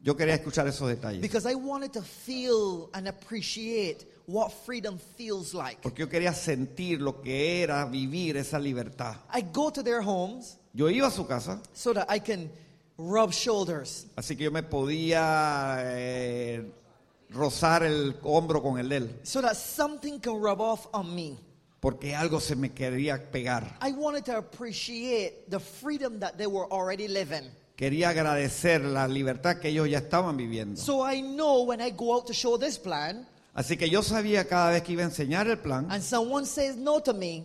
Yo 0.00 0.14
quería 0.14 0.34
escuchar 0.34 0.66
esos 0.66 0.88
detalles. 0.88 1.20
because 1.20 1.44
I 1.44 1.54
wanted 1.54 1.92
to 1.92 2.02
feel 2.02 2.88
and 2.94 3.08
appreciate 3.08 4.06
what 4.26 4.50
freedom 4.64 4.96
feels 5.18 5.52
like. 5.52 5.82
Porque 5.82 5.98
yo 5.98 6.06
quería 6.08 6.32
sentir 6.32 7.00
lo 7.00 7.20
que 7.20 7.62
era 7.62 7.84
vivir 7.84 8.36
esa 8.38 8.58
libertad. 8.58 9.16
I 9.30 9.42
go 9.42 9.68
to 9.70 9.82
their 9.82 10.00
homes 10.00 10.56
Yo 10.78 10.88
iba 10.88 11.08
a 11.08 11.10
su 11.10 11.26
casa, 11.26 11.60
so 11.72 11.92
that 11.92 12.06
I 12.08 12.20
can 12.20 12.48
rub 12.96 13.32
shoulders, 13.32 14.06
así 14.14 14.36
que 14.36 14.44
yo 14.44 14.52
me 14.52 14.62
podía 14.62 15.78
eh, 15.80 16.70
rozar 17.30 17.82
el 17.82 18.14
hombro 18.22 18.62
con 18.62 18.78
el 18.78 18.88
de 18.88 18.96
él. 18.98 19.20
so 19.24 19.42
that 19.42 19.56
something 19.56 20.20
can 20.20 20.40
rub 20.40 20.60
off 20.60 20.86
on 20.92 21.12
me. 21.12 21.36
Porque 21.80 22.14
algo 22.14 22.38
se 22.38 22.54
me 22.54 22.70
quería 22.70 23.18
pegar. 23.32 23.76
I 23.82 23.90
wanted 23.90 24.24
to 24.26 24.36
appreciate 24.36 25.50
the 25.50 25.58
freedom 25.58 26.20
that 26.20 26.38
they 26.38 26.46
were 26.46 26.68
already 26.70 27.08
living. 27.08 27.50
Quería 27.76 28.10
agradecer 28.10 28.80
la 28.84 29.08
libertad 29.08 29.58
que 29.60 29.70
ellos 29.70 29.88
ya 29.90 29.98
estaban 29.98 30.36
viviendo. 30.36 30.80
So 30.80 31.02
I 31.04 31.22
know 31.22 31.64
when 31.64 31.80
I 31.80 31.90
go 31.90 32.14
out 32.14 32.28
to 32.28 32.32
show 32.32 32.56
this 32.56 32.78
plan 32.78 33.26
Así 33.52 33.76
que 33.76 33.90
yo 33.90 34.02
sabía 34.04 34.46
cada 34.46 34.70
vez 34.70 34.84
que 34.84 34.92
iba 34.92 35.02
a 35.02 35.06
enseñar 35.06 35.48
el 35.48 35.58
plan. 35.58 35.90
and 35.90 36.04
someone 36.04 36.46
says 36.46 36.76
no 36.76 37.00
to 37.00 37.12
me, 37.12 37.44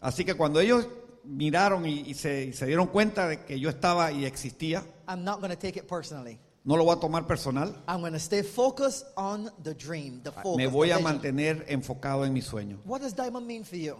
Así 0.00 0.24
que 0.24 0.34
cuando 0.34 0.58
ellos 0.58 0.84
miraron 1.24 1.86
y, 1.86 2.00
y 2.00 2.14
se, 2.14 2.44
y 2.46 2.52
se 2.52 2.66
dieron 2.66 2.86
cuenta 2.88 3.28
de 3.28 3.44
que 3.44 3.58
yo 3.60 3.68
estaba 3.68 4.10
y 4.12 4.24
existía, 4.24 4.84
I'm 5.08 5.24
not 5.24 5.40
going 5.40 5.50
to 5.50 5.58
take 5.58 5.78
it 5.78 5.86
personally. 5.88 6.38
no 6.64 6.76
lo 6.76 6.84
voy 6.84 6.96
a 6.96 7.00
tomar 7.00 7.26
personal. 7.26 7.74
I'm 7.88 8.00
going 8.00 8.12
to 8.12 8.20
stay 8.20 8.42
focused 8.42 9.04
on 9.16 9.50
the 9.62 9.74
dream, 9.74 10.20
the 10.22 10.30
focus. 10.30 10.56
Me 10.56 10.64
the 10.64 10.70
voy 10.70 10.90
a 10.90 10.96
vision. 10.98 11.02
mantener 11.12 11.64
enfocado 11.68 12.24
en 12.24 12.32
mi 12.32 12.40
sueño. 12.40 12.78
What 12.84 13.00
does 13.00 13.14
diamond 13.14 13.46
mean 13.46 13.64
for 13.64 13.76
you? 13.76 13.96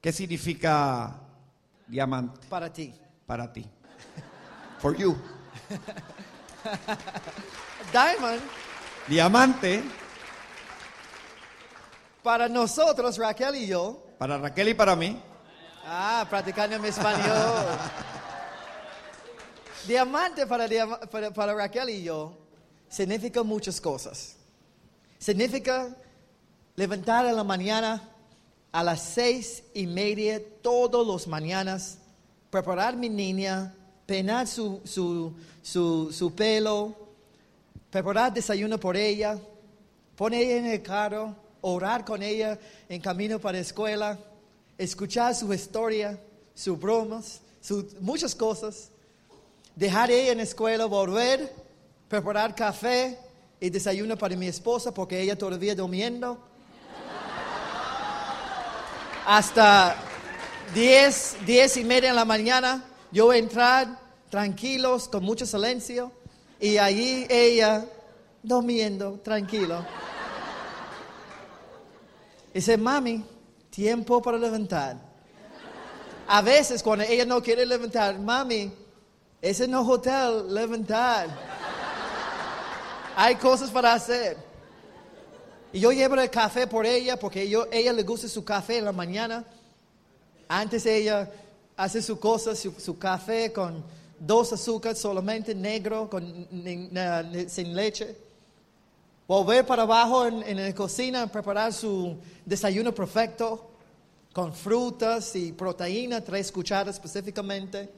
¿Qué 0.00 0.12
significa 0.12 1.20
diamante 1.88 2.46
Para 2.48 2.72
ti. 2.72 2.94
para 3.26 3.52
ti? 3.52 3.66
For 4.80 4.94
you. 4.94 5.16
Diamond, 7.92 8.40
Diamante 9.08 9.82
para 12.22 12.48
nosotros, 12.48 13.18
Raquel 13.18 13.54
y 13.56 13.66
yo, 13.68 14.02
para 14.18 14.36
Raquel 14.38 14.68
y 14.70 14.74
para 14.74 14.96
mí. 14.96 15.20
Ah, 15.86 16.26
practicando 16.28 16.78
mi 16.78 16.88
español. 16.88 17.66
Diamante 19.86 20.46
para, 20.46 20.68
para, 21.32 21.54
Raquel 21.54 21.90
y 21.90 22.02
yo 22.02 22.32
significa 22.88 23.42
muchas 23.42 23.80
cosas. 23.80 24.36
Significa 25.18 25.94
levantar 26.74 27.26
en 27.26 27.36
la 27.36 27.44
mañana 27.44 28.02
a 28.72 28.82
las 28.82 29.00
seis 29.00 29.62
y 29.74 29.86
media 29.86 30.42
todos 30.60 31.06
los 31.06 31.26
mañanas, 31.26 31.98
preparar 32.50 32.96
mi 32.96 33.08
niña, 33.08 33.74
peinar 34.06 34.46
su, 34.46 34.80
su, 34.84 35.32
su, 35.62 36.12
su 36.12 36.34
pelo, 36.34 36.94
preparar 37.90 38.34
desayuno 38.34 38.78
por 38.78 38.96
ella, 38.96 39.38
poner 40.16 40.42
ella 40.42 40.56
en 40.56 40.66
el 40.66 40.82
carro, 40.82 41.34
orar 41.60 42.04
con 42.04 42.22
ella 42.22 42.58
en 42.88 43.00
camino 43.00 43.38
para 43.38 43.58
la 43.58 43.62
escuela, 43.62 44.18
escuchar 44.78 45.34
su 45.34 45.52
historia, 45.52 46.18
sus 46.54 46.78
bromas, 46.78 47.40
sus, 47.60 47.94
muchas 48.00 48.34
cosas, 48.34 48.90
dejar 49.74 50.10
ella 50.10 50.32
en 50.32 50.38
la 50.38 50.44
escuela, 50.44 50.86
volver, 50.86 51.52
preparar 52.08 52.54
café 52.54 53.18
y 53.60 53.70
desayuno 53.70 54.16
para 54.16 54.36
mi 54.36 54.46
esposa 54.46 54.92
porque 54.92 55.20
ella 55.20 55.36
todavía 55.36 55.74
durmiendo. 55.74 56.38
Hasta 59.26 59.96
10, 60.74 61.38
10 61.46 61.76
y 61.78 61.84
media 61.84 62.10
de 62.10 62.14
la 62.14 62.24
mañana, 62.24 62.84
yo 63.10 63.32
entrar 63.32 63.98
tranquilos, 64.30 65.08
con 65.08 65.24
mucho 65.24 65.46
silencio, 65.46 66.12
y 66.60 66.78
allí 66.78 67.26
ella 67.28 67.84
durmiendo, 68.42 69.20
tranquilo. 69.24 69.84
Dice, 72.54 72.76
mami, 72.76 73.24
tiempo 73.76 74.22
para 74.22 74.38
levantar. 74.38 74.96
A 76.26 76.40
veces 76.40 76.82
cuando 76.82 77.04
ella 77.04 77.26
no 77.26 77.42
quiere 77.42 77.66
levantar, 77.66 78.18
mami, 78.18 78.72
ese 79.42 79.68
no 79.68 79.82
hotel, 79.82 80.52
levantar. 80.52 81.28
Hay 83.14 83.36
cosas 83.36 83.70
para 83.70 83.92
hacer. 83.92 84.38
Y 85.74 85.80
yo 85.80 85.92
llevo 85.92 86.14
el 86.14 86.30
café 86.30 86.66
por 86.66 86.86
ella 86.86 87.18
porque 87.18 87.46
yo, 87.50 87.66
ella 87.70 87.92
le 87.92 88.02
gusta 88.02 88.28
su 88.28 88.42
café 88.42 88.78
en 88.78 88.86
la 88.86 88.92
mañana. 88.92 89.44
Antes 90.48 90.86
ella 90.86 91.30
hace 91.76 92.00
su 92.00 92.18
cosa, 92.18 92.56
su, 92.56 92.72
su 92.78 92.98
café 92.98 93.52
con 93.52 93.84
dos 94.18 94.54
azúcares 94.54 94.98
solamente, 94.98 95.54
negro, 95.54 96.08
con, 96.08 96.48
sin 97.46 97.76
leche. 97.76 98.16
Volver 99.26 99.66
para 99.66 99.82
abajo 99.82 100.26
en, 100.26 100.42
en 100.44 100.64
la 100.64 100.74
cocina, 100.74 101.26
preparar 101.26 101.72
su 101.72 102.16
desayuno 102.44 102.94
perfecto, 102.94 103.70
con 104.32 104.52
frutas 104.54 105.34
y 105.34 105.52
proteína, 105.52 106.20
tres 106.22 106.52
cucharas 106.52 106.94
específicamente. 106.96 107.90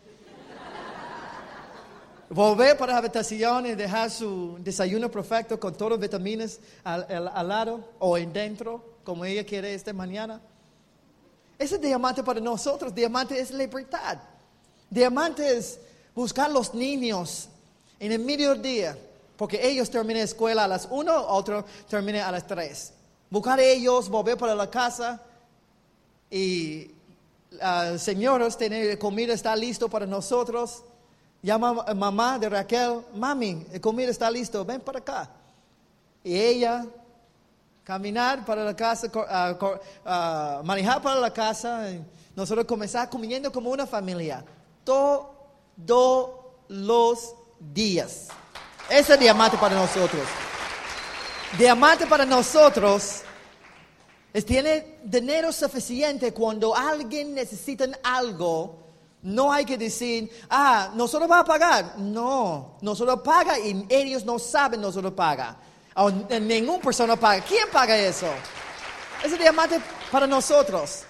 Volver 2.30 2.76
para 2.76 2.92
la 2.92 2.98
habitación 2.98 3.66
y 3.66 3.74
dejar 3.74 4.10
su 4.10 4.56
desayuno 4.60 5.10
perfecto 5.10 5.58
con 5.58 5.74
todas 5.74 5.92
las 5.92 6.00
vitaminas 6.00 6.60
al, 6.84 7.06
al- 7.10 7.28
al 7.28 7.48
lado 7.48 7.88
o 7.98 8.16
en 8.18 8.32
dentro, 8.32 8.84
como 9.04 9.24
ella 9.24 9.44
quiere 9.44 9.74
esta 9.74 9.92
mañana. 9.92 10.40
Ese 11.58 11.76
diamante 11.78 12.22
para 12.22 12.40
nosotros, 12.40 12.94
diamante 12.94 13.38
es 13.40 13.50
libertad. 13.50 14.18
Diamante 14.90 15.56
es 15.56 15.80
buscar 16.14 16.50
los 16.50 16.72
niños 16.74 17.48
en 17.98 18.12
el 18.12 18.20
mediodía, 18.20 18.96
porque 19.38 19.66
ellos 19.66 19.88
terminan 19.88 20.24
escuela 20.24 20.64
a 20.64 20.68
las 20.68 20.88
1, 20.90 21.26
otro 21.28 21.64
termina 21.88 22.26
a 22.26 22.32
las 22.32 22.44
3. 22.44 22.92
Buscar 23.30 23.60
ellos, 23.60 24.08
volver 24.08 24.36
para 24.36 24.52
la 24.52 24.68
casa 24.68 25.22
y 26.28 26.90
ah, 27.62 27.94
señoras, 27.96 28.58
tener 28.58 28.98
comida 28.98 29.32
está 29.32 29.54
listo 29.54 29.88
para 29.88 30.06
nosotros. 30.06 30.82
Llama 31.40 31.84
a 31.86 31.94
mamá 31.94 32.36
de 32.36 32.48
Raquel, 32.48 33.02
mami, 33.14 33.64
la 33.72 33.80
comida 33.80 34.10
está 34.10 34.28
listo, 34.28 34.64
ven 34.64 34.80
para 34.80 34.98
acá. 34.98 35.30
Y 36.24 36.34
ella 36.34 36.84
caminar 37.84 38.44
para 38.44 38.64
la 38.64 38.74
casa, 38.74 39.08
ah, 39.14 39.56
ah, 40.04 40.62
manejar 40.64 41.00
para 41.00 41.20
la 41.20 41.32
casa, 41.32 41.86
nosotros 42.34 42.66
comenzar 42.66 43.08
comiendo 43.08 43.52
como 43.52 43.70
una 43.70 43.86
familia, 43.86 44.44
todos 44.82 46.30
los 46.66 47.34
días. 47.72 48.30
Ese 48.88 49.14
es 49.14 49.20
diamante 49.20 49.58
para 49.58 49.74
nosotros. 49.74 50.22
Diamante 51.58 52.06
para 52.06 52.24
nosotros 52.24 53.20
es 54.32 54.46
tener 54.46 54.98
dinero 55.04 55.52
suficiente 55.52 56.32
cuando 56.32 56.74
alguien 56.74 57.34
necesita 57.34 57.86
algo. 58.02 58.78
No 59.20 59.52
hay 59.52 59.64
que 59.66 59.76
decir, 59.76 60.30
ah, 60.48 60.90
nosotros 60.94 61.30
va 61.30 61.40
a 61.40 61.44
pagar. 61.44 61.98
No, 61.98 62.78
nosotros 62.80 63.20
paga 63.22 63.58
y 63.58 63.84
ellos 63.90 64.24
no 64.24 64.38
saben 64.38 64.80
nosotros 64.80 65.12
paga. 65.12 65.56
O 65.94 66.10
ninguna 66.10 66.82
persona 66.82 67.16
paga. 67.16 67.44
¿Quién 67.44 67.68
paga 67.70 67.96
eso? 67.96 68.28
Ese 69.22 69.36
diamante 69.36 69.80
para 70.10 70.26
nosotros. 70.26 71.02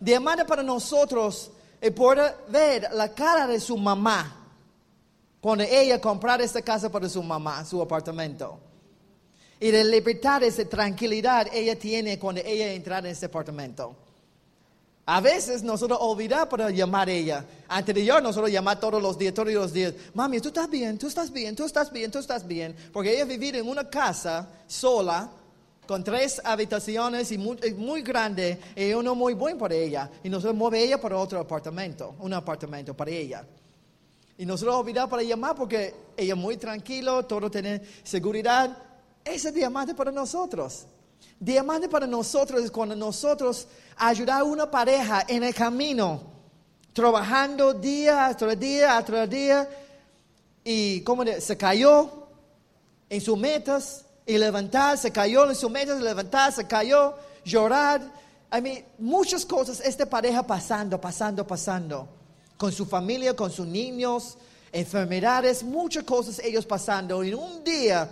Diamante 0.00 0.46
para 0.46 0.62
nosotros 0.62 1.50
es 1.78 1.90
poder 1.90 2.36
ver 2.48 2.88
la 2.92 3.12
cara 3.12 3.46
de 3.46 3.60
su 3.60 3.76
mamá 3.76 4.37
cuando 5.40 5.64
ella 5.64 6.00
comprar 6.00 6.40
esta 6.40 6.62
casa 6.62 6.90
para 6.90 7.08
su 7.08 7.22
mamá, 7.22 7.64
su 7.64 7.80
apartamento. 7.80 8.58
Y 9.60 9.70
de 9.70 9.84
libertad, 9.84 10.42
esa 10.42 10.64
tranquilidad 10.64 11.48
ella 11.52 11.76
tiene 11.78 12.18
cuando 12.18 12.40
ella 12.44 12.72
entra 12.72 12.98
en 12.98 13.06
ese 13.06 13.26
apartamento. 13.26 13.94
A 15.10 15.22
veces 15.22 15.62
nosotros 15.62 15.98
olvidamos 16.02 16.48
para 16.48 16.70
llamar 16.70 17.08
a 17.08 17.12
ella. 17.12 17.44
Anterior 17.66 18.22
nosotros 18.22 18.50
llamar 18.50 18.78
todos 18.78 19.02
los 19.02 19.16
días, 19.16 19.32
todos 19.32 19.50
los 19.50 19.72
días. 19.72 19.94
Mami, 20.12 20.38
tú 20.38 20.48
estás 20.48 20.68
bien, 20.68 20.98
tú 20.98 21.06
estás 21.06 21.32
bien, 21.32 21.56
tú 21.56 21.64
estás 21.64 21.90
bien, 21.90 22.10
tú 22.10 22.18
estás 22.18 22.46
bien. 22.46 22.76
Porque 22.92 23.14
ella 23.14 23.24
vivir 23.24 23.56
en 23.56 23.66
una 23.66 23.88
casa 23.88 24.46
sola, 24.66 25.30
con 25.86 26.04
tres 26.04 26.42
habitaciones 26.44 27.32
y 27.32 27.38
muy, 27.38 28.02
grande, 28.02 28.60
y 28.76 28.92
uno 28.92 29.14
muy 29.14 29.32
bueno 29.32 29.56
para 29.56 29.74
ella. 29.74 30.10
Y 30.22 30.28
nosotros 30.28 30.54
mueve 30.54 30.84
ella 30.84 31.00
para 31.00 31.16
otro 31.16 31.40
apartamento, 31.40 32.14
un 32.18 32.34
apartamento 32.34 32.92
para 32.94 33.10
ella. 33.10 33.46
Y 34.38 34.46
nosotros 34.46 34.76
olvidamos 34.76 35.10
para 35.10 35.22
llamar 35.24 35.56
porque 35.56 35.94
ella 36.16 36.36
muy 36.36 36.56
tranquilo, 36.56 37.26
todo 37.26 37.50
tiene 37.50 37.82
seguridad. 38.04 38.70
Ese 39.24 39.48
es 39.48 39.54
diamante 39.54 39.96
para 39.96 40.12
nosotros. 40.12 40.86
Diamante 41.40 41.88
para 41.88 42.06
nosotros 42.06 42.62
es 42.62 42.70
cuando 42.70 42.94
nosotros 42.94 43.66
ayudar 43.96 44.42
a 44.42 44.44
una 44.44 44.70
pareja 44.70 45.24
en 45.26 45.42
el 45.42 45.52
camino, 45.52 46.20
trabajando 46.92 47.74
día 47.74 48.32
tras 48.38 48.58
día 48.58 49.02
tras 49.04 49.28
día, 49.28 49.68
y 50.62 51.00
como 51.00 51.24
se 51.40 51.56
cayó 51.56 52.28
en 53.10 53.20
sus 53.20 53.36
metas 53.36 54.04
y 54.24 54.38
levantar, 54.38 54.98
se 54.98 55.10
cayó 55.10 55.48
en 55.48 55.56
sus 55.56 55.70
metas, 55.70 56.00
levantar, 56.00 56.52
se 56.52 56.64
cayó, 56.64 57.14
llorar. 57.44 58.02
I 58.56 58.60
mean, 58.60 58.84
muchas 58.98 59.44
cosas 59.44 59.80
esta 59.80 60.06
pareja 60.06 60.46
pasando, 60.46 61.00
pasando, 61.00 61.44
pasando. 61.44 62.17
Con 62.58 62.70
su 62.72 62.84
familia, 62.84 63.34
con 63.34 63.50
sus 63.50 63.66
niños, 63.66 64.36
enfermedades, 64.70 65.62
muchas 65.62 66.04
cosas 66.04 66.38
ellos 66.40 66.66
pasando. 66.66 67.24
Y 67.24 67.32
un 67.32 67.64
día, 67.64 68.06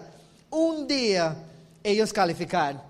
un 0.49 0.87
día, 0.87 1.37
ellos 1.83 2.13
calificar. 2.13 2.83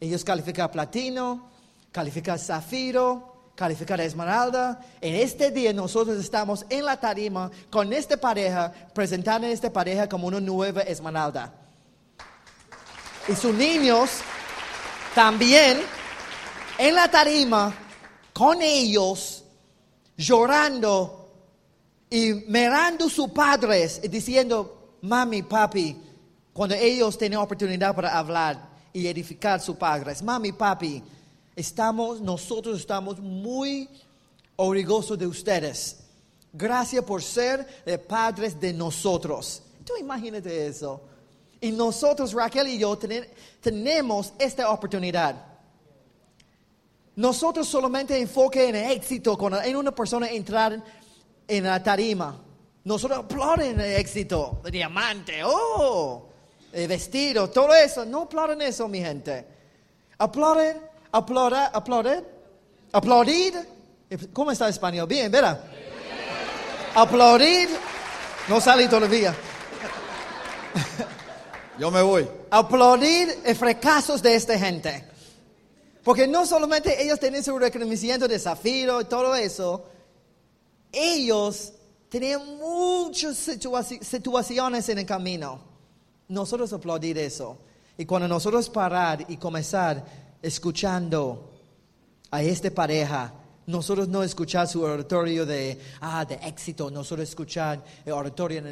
Ellos 0.00 0.24
calificar 0.24 0.70
platino, 0.70 1.48
calificar 1.92 2.38
zafiro, 2.38 3.52
calificar 3.54 4.00
esmeralda. 4.00 4.80
En 5.00 5.16
este 5.16 5.50
día 5.50 5.72
nosotros 5.72 6.16
estamos 6.18 6.64
en 6.68 6.84
la 6.84 6.98
tarima 6.98 7.50
con 7.70 7.92
esta 7.92 8.16
pareja, 8.16 8.72
presentando 8.94 9.46
a 9.46 9.50
esta 9.50 9.72
pareja 9.72 10.08
como 10.08 10.28
una 10.28 10.40
nueva 10.40 10.82
esmeralda. 10.82 11.52
Y 13.26 13.34
sus 13.34 13.52
niños 13.52 14.20
también 15.14 15.78
en 16.78 16.94
la 16.94 17.10
tarima 17.10 17.74
con 18.32 18.62
ellos 18.62 19.37
llorando 20.18 21.30
y 22.10 22.32
mirando 22.48 23.08
sus 23.08 23.30
padres 23.30 24.00
y 24.02 24.08
diciendo, 24.08 24.96
mami, 25.02 25.42
papi, 25.42 25.96
cuando 26.52 26.74
ellos 26.74 27.16
tienen 27.16 27.38
oportunidad 27.38 27.94
para 27.94 28.18
hablar 28.18 28.68
y 28.92 29.06
edificar 29.06 29.60
sus 29.60 29.76
padres, 29.76 30.22
mami, 30.22 30.52
papi, 30.52 31.02
estamos, 31.54 32.20
nosotros 32.20 32.80
estamos 32.80 33.20
muy 33.20 33.88
orgullosos 34.56 35.18
de 35.18 35.26
ustedes. 35.26 36.00
Gracias 36.52 37.04
por 37.04 37.22
ser 37.22 37.66
padres 38.08 38.58
de 38.60 38.72
nosotros. 38.72 39.62
Tú 39.84 39.92
imagínate 40.00 40.66
eso. 40.66 41.00
Y 41.60 41.70
nosotros, 41.72 42.32
Raquel 42.32 42.68
y 42.68 42.78
yo, 42.78 42.98
tenemos 43.60 44.32
esta 44.38 44.70
oportunidad. 44.70 45.44
Nosotros 47.18 47.66
solamente 47.66 48.16
enfoque 48.16 48.68
en 48.68 48.76
el 48.76 48.92
éxito 48.92 49.36
cuando 49.36 49.58
hay 49.58 49.74
una 49.74 49.90
persona 49.90 50.30
entrar 50.30 50.80
en 51.48 51.64
la 51.64 51.82
tarima. 51.82 52.40
Nosotros 52.84 53.18
aplauden 53.18 53.80
el 53.80 53.96
éxito, 53.96 54.62
el 54.64 54.70
diamante, 54.70 55.40
oh, 55.44 56.28
el 56.72 56.86
vestido, 56.86 57.50
todo 57.50 57.74
eso. 57.74 58.04
No 58.04 58.22
aplauden 58.22 58.62
eso, 58.62 58.86
mi 58.86 59.00
gente. 59.00 59.44
Aplauden, 60.16 60.80
aplauden, 61.10 61.64
aplauden, 61.72 62.24
aplaudir. 62.92 63.68
¿Cómo 64.32 64.52
está 64.52 64.66
el 64.66 64.70
español? 64.70 65.08
Bien, 65.08 65.28
¿verdad? 65.28 65.60
Aplaudir. 66.94 67.68
No 68.46 68.60
sale 68.60 68.86
todavía. 68.86 69.34
Yo 71.80 71.90
me 71.90 72.00
voy. 72.00 72.28
Aplaudir 72.48 73.40
el 73.44 73.56
fracasos 73.56 74.22
de 74.22 74.36
esta 74.36 74.56
gente. 74.56 75.07
Porque 76.08 76.26
no 76.26 76.46
solamente 76.46 77.02
ellos 77.02 77.20
tienen 77.20 77.44
su 77.44 77.58
reconocimiento 77.58 78.26
de 78.26 78.38
zafiro 78.38 79.02
y 79.02 79.04
todo 79.04 79.34
eso, 79.34 79.84
ellos 80.90 81.74
tenían 82.08 82.56
muchas 82.56 83.36
situaciones 83.36 84.88
en 84.88 85.00
el 85.00 85.04
camino. 85.04 85.60
Nosotros 86.28 86.72
aplaudir 86.72 87.18
eso. 87.18 87.58
Y 87.98 88.06
cuando 88.06 88.26
nosotros 88.26 88.70
parar 88.70 89.26
y 89.28 89.36
comenzar 89.36 90.02
escuchando 90.40 91.50
a 92.30 92.42
esta 92.42 92.70
pareja, 92.70 93.34
nosotros 93.66 94.08
no 94.08 94.22
escuchar 94.22 94.66
su 94.66 94.80
oratorio 94.80 95.44
de, 95.44 95.78
ah, 96.00 96.24
de 96.24 96.36
éxito, 96.36 96.90
nosotros 96.90 97.28
escuchar 97.28 97.84
el 98.06 98.12
oratorio 98.14 98.62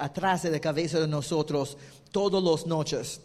atrás 0.00 0.44
de 0.44 0.50
la 0.52 0.60
cabeza 0.60 0.98
de 0.98 1.08
nosotros 1.08 1.76
todas 2.10 2.42
las 2.42 2.66
noches. 2.66 3.20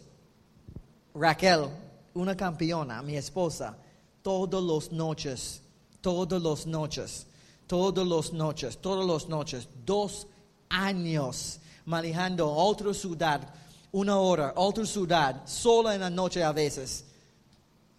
Raquel, 1.14 1.70
una 2.14 2.36
campeona, 2.36 3.02
mi 3.02 3.16
esposa, 3.16 3.76
todas 4.22 4.62
las 4.62 4.92
noches, 4.92 5.62
todas 6.00 6.40
las 6.42 6.66
noches, 6.66 7.26
todas 7.66 8.06
las 8.06 8.32
noches, 8.32 8.78
todas 8.78 9.06
las 9.06 9.28
noches, 9.28 9.68
dos 9.84 10.26
años 10.68 11.60
manejando 11.84 12.50
otra 12.50 12.94
ciudad, 12.94 13.52
una 13.92 14.16
hora, 14.16 14.52
otra 14.56 14.86
ciudad, 14.86 15.42
sola 15.46 15.94
en 15.94 16.00
la 16.00 16.10
noche 16.10 16.42
a 16.42 16.52
veces. 16.52 17.04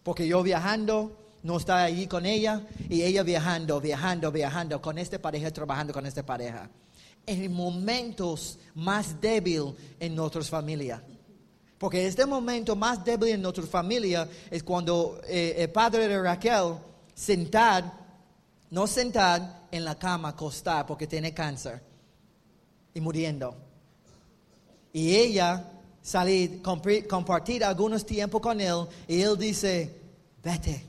Porque 0.04 0.28
yo 0.28 0.44
viajando, 0.44 1.18
no 1.44 1.58
estaba 1.58 1.84
allí 1.84 2.08
con 2.08 2.26
ella, 2.26 2.62
y 2.90 3.04
ella 3.04 3.24
viajando, 3.24 3.80
viajando, 3.80 4.32
viajando, 4.32 4.82
con 4.82 4.98
esta 4.98 5.20
pareja, 5.20 5.52
trabajando 5.52 5.94
con 5.94 6.06
esta 6.06 6.26
pareja. 6.26 6.70
En 7.26 7.52
momentos 7.52 8.60
más 8.76 9.20
débiles 9.20 9.74
en 10.00 10.16
nuestras 10.16 10.50
familias 10.50 11.02
porque 11.86 12.08
este 12.08 12.26
momento 12.26 12.76
más 12.76 13.06
débil 13.06 13.30
en 13.30 13.44
nuestra 13.44 13.64
familia 13.64 14.28
es 14.50 14.64
cuando 14.64 15.22
eh, 15.28 15.54
el 15.60 15.70
padre 15.70 16.08
de 16.08 16.20
Raquel 16.20 16.78
sentar, 17.14 17.94
no 18.72 18.88
sentar 18.88 19.68
en 19.70 19.86
la 19.86 19.94
cama, 19.94 20.30
acostar 20.30 20.88
porque 20.88 21.06
tiene 21.06 21.32
cáncer 21.32 21.80
y 22.92 23.00
muriendo. 23.00 23.56
Y 24.94 25.16
ella 25.16 25.64
salir, 26.02 26.60
compartir 26.64 27.64
algunos 27.64 28.04
tiempos 28.04 28.42
con 28.42 28.60
él 28.60 28.88
y 29.08 29.22
él 29.22 29.38
dice, 29.38 29.94
vete, 30.44 30.84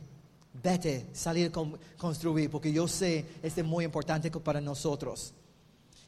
vete, 0.62 1.08
salir 1.12 1.52
a 1.54 1.98
construir 1.98 2.48
porque 2.48 2.72
yo 2.72 2.88
sé, 2.88 3.22
este 3.42 3.60
es 3.60 3.66
muy 3.66 3.84
importante 3.84 4.30
para 4.30 4.62
nosotros. 4.62 5.34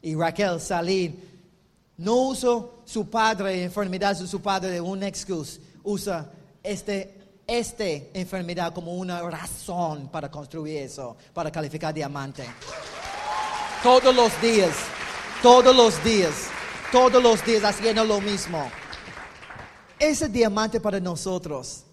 Y 0.01 0.15
Raquel 0.15 0.59
salir 0.59 1.38
no 1.99 2.15
usa 2.29 2.65
su 2.85 3.11
padre, 3.11 3.65
enfermedad 3.65 4.17
de 4.17 4.27
su 4.27 4.41
padre 4.41 4.71
de 4.71 4.81
una 4.81 5.09
excusa. 5.09 5.61
Usa 5.83 6.31
este, 6.63 7.33
este 7.47 8.11
enfermedad 8.15 8.73
como 8.73 8.95
una 8.95 9.21
razón 9.23 10.09
para 10.09 10.31
construir 10.31 10.79
eso, 10.79 11.17
para 11.35 11.51
calificar 11.51 11.93
diamante. 11.93 12.45
Todos 13.83 14.15
los 14.15 14.41
días, 14.41 14.75
todos 15.43 15.75
los 15.75 16.03
días, 16.05 16.49
todos 16.93 17.21
los 17.23 17.45
días 17.45 17.65
haciendo 17.65 18.05
lo 18.05 18.21
mismo. 18.21 18.71
Ese 19.99 20.29
diamante 20.29 20.81
para 20.81 21.01
nosotros. 21.01 21.85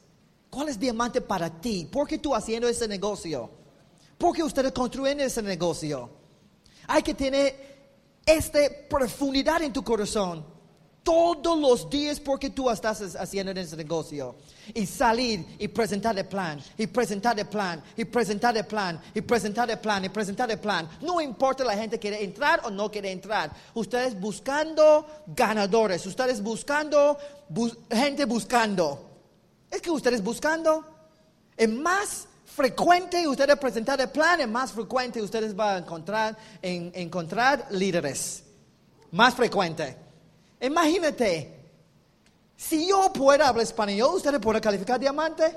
¿Cuál 0.51 0.69
es 0.69 0.79
diamante 0.79 1.19
para 1.19 1.49
ti? 1.49 1.89
¿Por 1.91 2.07
qué 2.07 2.19
tú 2.19 2.35
haciendo 2.35 2.67
ese 2.69 2.87
negocio? 2.87 3.49
¿Por 4.19 4.35
qué 4.35 4.43
ustedes 4.43 4.71
construyen 4.71 5.19
ese 5.19 5.41
negocio? 5.41 6.09
Hay 6.87 7.01
que 7.01 7.13
tener 7.15 7.74
esta 8.25 8.59
profundidad 8.89 9.61
en 9.61 9.73
tu 9.73 9.83
corazón 9.83 10.55
todos 11.05 11.59
los 11.59 11.87
días 11.87 12.19
porque 12.19 12.49
tú 12.49 12.67
estás 12.67 13.15
haciendo 13.15 13.51
ese 13.51 13.77
negocio. 13.77 14.35
Y 14.73 14.87
salir 14.87 15.45
y 15.59 15.67
presentar 15.67 16.17
el 16.17 16.25
plan, 16.25 16.59
y 16.75 16.87
presentar 16.87 17.39
el 17.39 17.45
plan, 17.45 17.83
y 17.95 18.05
presentar 18.05 18.57
el 18.57 18.65
plan, 18.65 18.99
y 19.13 19.21
presentar 19.21 19.69
el 19.69 19.77
plan, 19.77 20.03
y 20.03 20.09
presentar 20.09 20.49
el 20.49 20.59
plan. 20.59 20.89
No 21.01 21.21
importa 21.21 21.63
la 21.63 21.77
gente 21.77 21.99
quiere 21.99 22.23
entrar 22.23 22.61
o 22.65 22.71
no 22.71 22.89
quiere 22.89 23.11
entrar. 23.11 23.51
Ustedes 23.75 24.19
buscando 24.19 25.05
ganadores, 25.27 26.03
ustedes 26.07 26.41
buscando 26.41 27.19
gente 27.91 28.25
buscando. 28.25 29.11
Es 29.69 29.83
que 29.83 29.91
ustedes 29.91 30.23
buscando. 30.23 30.83
Es 31.55 31.69
más 31.69 32.27
frecuente 32.55 33.27
ustedes 33.27 33.57
presentar 33.57 33.99
el 33.99 34.09
plan, 34.09 34.49
más 34.49 34.71
frecuente 34.71 35.21
ustedes 35.21 35.53
van 35.53 35.75
a 35.75 35.77
encontrar, 35.79 36.37
en, 36.61 36.91
encontrar 36.95 37.67
líderes. 37.71 38.43
Más 39.11 39.35
frecuente. 39.35 39.97
Imagínate, 40.61 41.53
si 42.55 42.87
yo 42.87 43.11
puedo 43.11 43.43
hablar 43.43 43.63
español, 43.63 44.15
¿ustedes 44.15 44.39
pueden 44.39 44.61
calificar 44.61 44.99
diamante? 44.99 45.53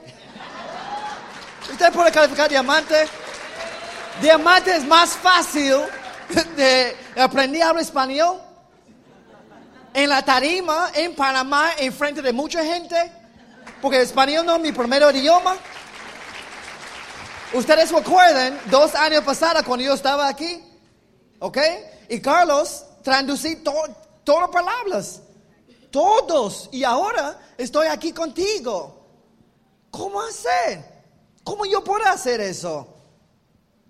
¿Ustedes 1.71 1.93
pueden 1.93 2.13
calificar 2.13 2.51
diamante? 2.51 3.07
Diamante 4.21 4.77
es 4.77 4.85
más 4.85 5.11
fácil 5.11 5.77
de 6.57 6.97
aprender 7.17 7.63
a 7.63 7.69
hablar 7.69 7.83
español. 7.83 8.41
En 9.95 10.09
la 10.09 10.23
tarima, 10.25 10.91
en 10.95 11.15
Panamá, 11.15 11.71
en 11.79 11.93
frente 11.93 12.23
de 12.23 12.33
mucha 12.33 12.65
gente. 12.65 13.13
Porque 13.81 13.99
el 13.99 14.03
español 14.03 14.45
no 14.45 14.57
es 14.57 14.63
mi 14.63 14.73
primer 14.73 15.03
idioma. 15.15 15.57
Ustedes 17.55 17.91
recuerdan 17.91 18.61
dos 18.71 18.95
años 18.95 19.25
pasados 19.25 19.63
cuando 19.63 19.85
yo 19.85 19.95
estaba 19.95 20.29
aquí, 20.29 20.63
¿ok? 21.39 21.59
Y 22.11 22.21
Carlos 22.21 22.85
traducí 23.03 23.57
todas 23.57 23.91
las 24.27 24.51
palabras, 24.51 25.23
todos. 25.91 26.69
Y 26.73 26.85
ahora 26.85 27.39
estoy 27.57 27.87
aquí 27.87 28.13
contigo. 28.13 29.07
¿Cómo 29.91 30.21
hacer? 30.21 30.85
¿Cómo 31.43 31.65
yo 31.65 31.83
puedo 31.83 32.05
hacer 32.05 32.43
eso? 32.43 32.87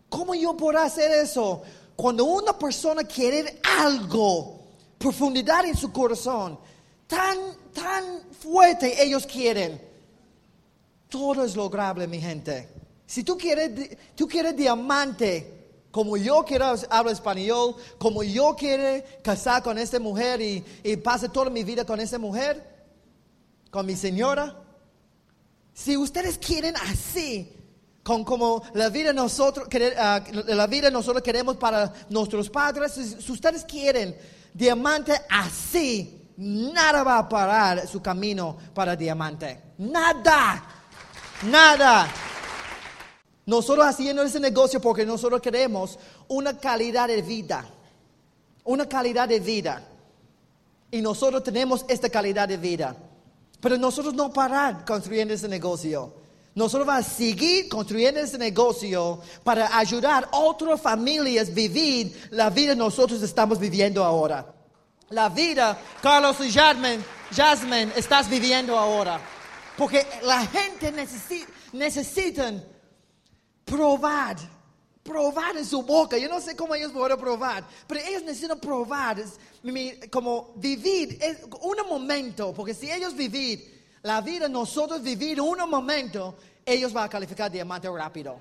¿Cómo 0.08 0.36
yo 0.36 0.56
puedo 0.56 0.78
hacer 0.78 1.10
eso? 1.10 1.62
Cuando 1.96 2.24
una 2.24 2.56
persona 2.56 3.02
quiere 3.02 3.60
algo, 3.80 4.60
profundidad 4.98 5.64
en 5.64 5.76
su 5.76 5.92
corazón, 5.92 6.60
tan, 7.08 7.36
tan 7.72 8.22
fuerte 8.40 9.02
ellos 9.02 9.26
quieren, 9.26 9.82
todo 11.08 11.44
es 11.44 11.56
lograble, 11.56 12.06
mi 12.06 12.20
gente. 12.20 12.77
Si 13.08 13.24
tú 13.24 13.38
quieres, 13.38 13.96
tú 14.14 14.28
quieres 14.28 14.54
diamante, 14.54 15.86
como 15.90 16.18
yo 16.18 16.44
quiero 16.44 16.66
hablar 16.66 17.08
español, 17.08 17.74
como 17.96 18.22
yo 18.22 18.54
quiero 18.54 19.02
casar 19.22 19.62
con 19.62 19.78
esta 19.78 19.98
mujer 19.98 20.42
y, 20.42 20.62
y 20.84 20.96
pase 20.98 21.30
toda 21.30 21.48
mi 21.48 21.64
vida 21.64 21.86
con 21.86 21.98
esta 22.00 22.18
mujer, 22.18 22.62
con 23.70 23.86
mi 23.86 23.96
señora. 23.96 24.54
Si 25.72 25.96
ustedes 25.96 26.36
quieren 26.36 26.76
así, 26.76 27.50
con 28.02 28.24
como 28.24 28.62
la 28.74 28.90
vida 28.90 29.14
nosotros 29.14 29.66
ah, 29.96 30.22
la 30.46 30.66
vida 30.66 30.90
nosotros 30.90 31.22
queremos 31.22 31.56
para 31.56 31.90
nuestros 32.10 32.50
padres. 32.50 32.92
Si 32.92 33.32
ustedes 33.32 33.64
quieren 33.64 34.14
diamante 34.52 35.18
así, 35.30 36.28
nada 36.36 37.02
va 37.04 37.18
a 37.20 37.28
parar 37.28 37.88
su 37.88 38.02
camino 38.02 38.58
para 38.74 38.94
diamante. 38.94 39.62
Nada, 39.78 40.62
nada. 41.44 42.06
Nosotros 43.48 43.86
haciendo 43.86 44.22
ese 44.22 44.38
negocio 44.38 44.78
porque 44.78 45.06
nosotros 45.06 45.40
queremos 45.40 45.98
una 46.28 46.58
calidad 46.58 47.08
de 47.08 47.22
vida, 47.22 47.64
una 48.64 48.86
calidad 48.86 49.26
de 49.26 49.40
vida. 49.40 49.88
Y 50.90 51.00
nosotros 51.00 51.42
tenemos 51.42 51.82
esta 51.88 52.10
calidad 52.10 52.46
de 52.46 52.58
vida. 52.58 52.94
Pero 53.58 53.78
nosotros 53.78 54.12
no 54.12 54.30
parar 54.30 54.84
construyendo 54.84 55.32
ese 55.32 55.48
negocio. 55.48 56.12
Nosotros 56.54 56.86
vamos 56.86 57.06
a 57.06 57.08
seguir 57.08 57.70
construyendo 57.70 58.20
ese 58.20 58.36
negocio 58.36 59.18
para 59.42 59.78
ayudar 59.78 60.28
a 60.30 60.36
otras 60.40 60.78
familias 60.78 61.48
a 61.48 61.52
vivir 61.52 62.28
la 62.32 62.50
vida 62.50 62.74
que 62.74 62.78
nosotros 62.80 63.22
estamos 63.22 63.58
viviendo 63.58 64.04
ahora. 64.04 64.44
La 65.08 65.30
vida, 65.30 65.80
Carlos 66.02 66.36
y 66.40 66.52
Jasmine, 66.52 66.98
Jasmine, 67.34 67.92
estás 67.96 68.28
viviendo 68.28 68.78
ahora. 68.78 69.18
Porque 69.78 70.06
la 70.24 70.46
gente 70.46 70.92
necesi- 70.92 71.46
necesitan 71.72 72.62
probar, 73.68 74.36
probar 75.02 75.56
en 75.56 75.64
su 75.64 75.82
boca. 75.82 76.18
Yo 76.18 76.28
no 76.28 76.40
sé 76.40 76.56
cómo 76.56 76.74
ellos 76.74 76.92
pueden 76.92 77.18
probar, 77.18 77.64
pero 77.86 78.00
ellos 78.00 78.22
necesitan 78.22 78.58
probar, 78.58 79.22
como 80.10 80.52
vivir 80.56 81.18
un 81.60 81.76
momento, 81.88 82.52
porque 82.52 82.74
si 82.74 82.90
ellos 82.90 83.14
vivir 83.14 83.78
la 84.02 84.20
vida, 84.20 84.48
nosotros 84.48 85.02
vivir 85.02 85.40
un 85.40 85.58
momento, 85.68 86.36
ellos 86.64 86.92
van 86.92 87.04
a 87.04 87.08
calificar 87.08 87.50
diamante 87.50 87.88
rápido. 87.88 88.38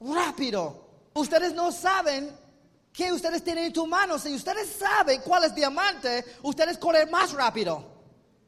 Rápido. 0.00 0.84
Ustedes 1.14 1.54
no 1.54 1.70
saben 1.70 2.30
que 2.92 3.12
ustedes 3.12 3.42
tienen 3.42 3.64
en 3.66 3.72
tu 3.72 3.86
mano. 3.86 4.18
Si 4.18 4.32
ustedes 4.34 4.70
saben 4.70 5.20
cuál 5.22 5.44
es 5.44 5.54
diamante, 5.54 6.24
ustedes 6.42 6.78
corren 6.78 7.10
más 7.10 7.32
rápido. 7.32 7.84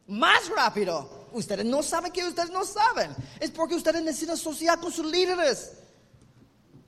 Más 0.07 0.49
rápido. 0.49 1.27
Ustedes 1.33 1.67
no 1.67 1.83
saben 1.83 2.13
que 2.13 2.25
ustedes 2.25 2.51
no 2.51 2.65
saben. 2.65 3.15
Es 3.41 3.51
porque 3.51 3.75
ustedes 3.75 4.03
necesitan 4.03 4.35
asociar 4.35 4.81
con 4.81 4.91
sus 4.91 5.07
líderes. 5.07 5.73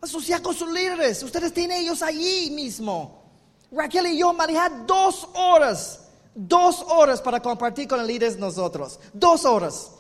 Asociar 0.01 0.43
con 0.43 0.55
sus 0.55 0.71
líderes. 0.71 1.23
Ustedes 1.23 1.53
tienen 1.53 1.79
ellos 1.79 2.03
allí 2.03 2.51
mismo. 2.51 3.23
Raquel 3.71 4.07
y 4.07 4.19
yo 4.19 4.33
manejar 4.33 4.87
dos 4.87 5.29
horas. 5.35 6.01
Dos 6.35 6.83
horas 6.89 7.21
para 7.21 7.41
compartir 7.41 7.89
con 7.89 7.99
los 7.99 8.07
líderes 8.07 8.39
nosotros. 8.39 9.01
Dos 9.13 9.45
horas. 9.45 9.91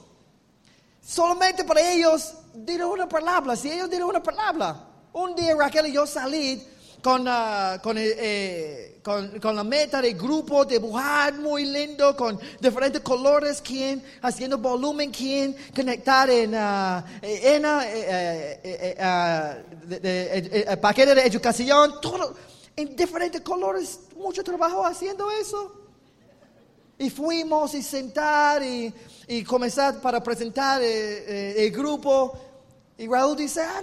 Solamente 1.02 1.64
para 1.64 1.80
ellos 1.92 2.34
dieron 2.54 2.90
una 2.90 3.08
palabra. 3.08 3.56
Si 3.56 3.70
ellos 3.70 3.90
dieron 3.90 4.10
una 4.10 4.22
palabra. 4.22 4.84
Un 5.12 5.34
día 5.34 5.54
Raquel 5.56 5.86
y 5.86 5.92
yo 5.92 6.06
salí 6.06 6.62
con, 7.02 7.24
ah, 7.28 7.78
con, 7.82 7.96
eh, 7.98 8.14
eh, 8.16 9.00
con, 9.02 9.38
con 9.40 9.54
la 9.56 9.64
meta 9.64 10.02
de 10.02 10.12
grupo, 10.14 10.64
dibujar 10.64 11.34
muy 11.34 11.64
lindo, 11.64 12.16
con 12.16 12.38
diferentes 12.60 13.00
colores, 13.02 13.60
quien 13.62 14.02
haciendo 14.22 14.58
volumen, 14.58 15.10
quien 15.10 15.56
conectar 15.74 16.28
en, 16.30 16.54
ah, 16.54 17.04
en 17.22 17.62
de- 19.88 20.78
paquete 20.80 21.14
de 21.14 21.22
educación, 21.26 21.94
todo 22.00 22.34
en 22.76 22.94
diferentes 22.94 23.40
colores, 23.40 24.00
mucho 24.16 24.42
trabajo 24.44 24.84
haciendo 24.84 25.30
eso. 25.30 25.74
Y 26.98 27.10
fuimos 27.10 27.74
y 27.74 27.82
sentar 27.82 28.62
y, 28.62 28.92
y 29.28 29.44
comenzar 29.44 30.00
para 30.00 30.20
presentar 30.22 30.82
eh, 30.82 30.86
eh, 30.88 31.66
el 31.66 31.70
grupo. 31.70 32.36
Y 32.96 33.06
Raúl 33.06 33.36
dice, 33.36 33.62
"Ah, 33.62 33.82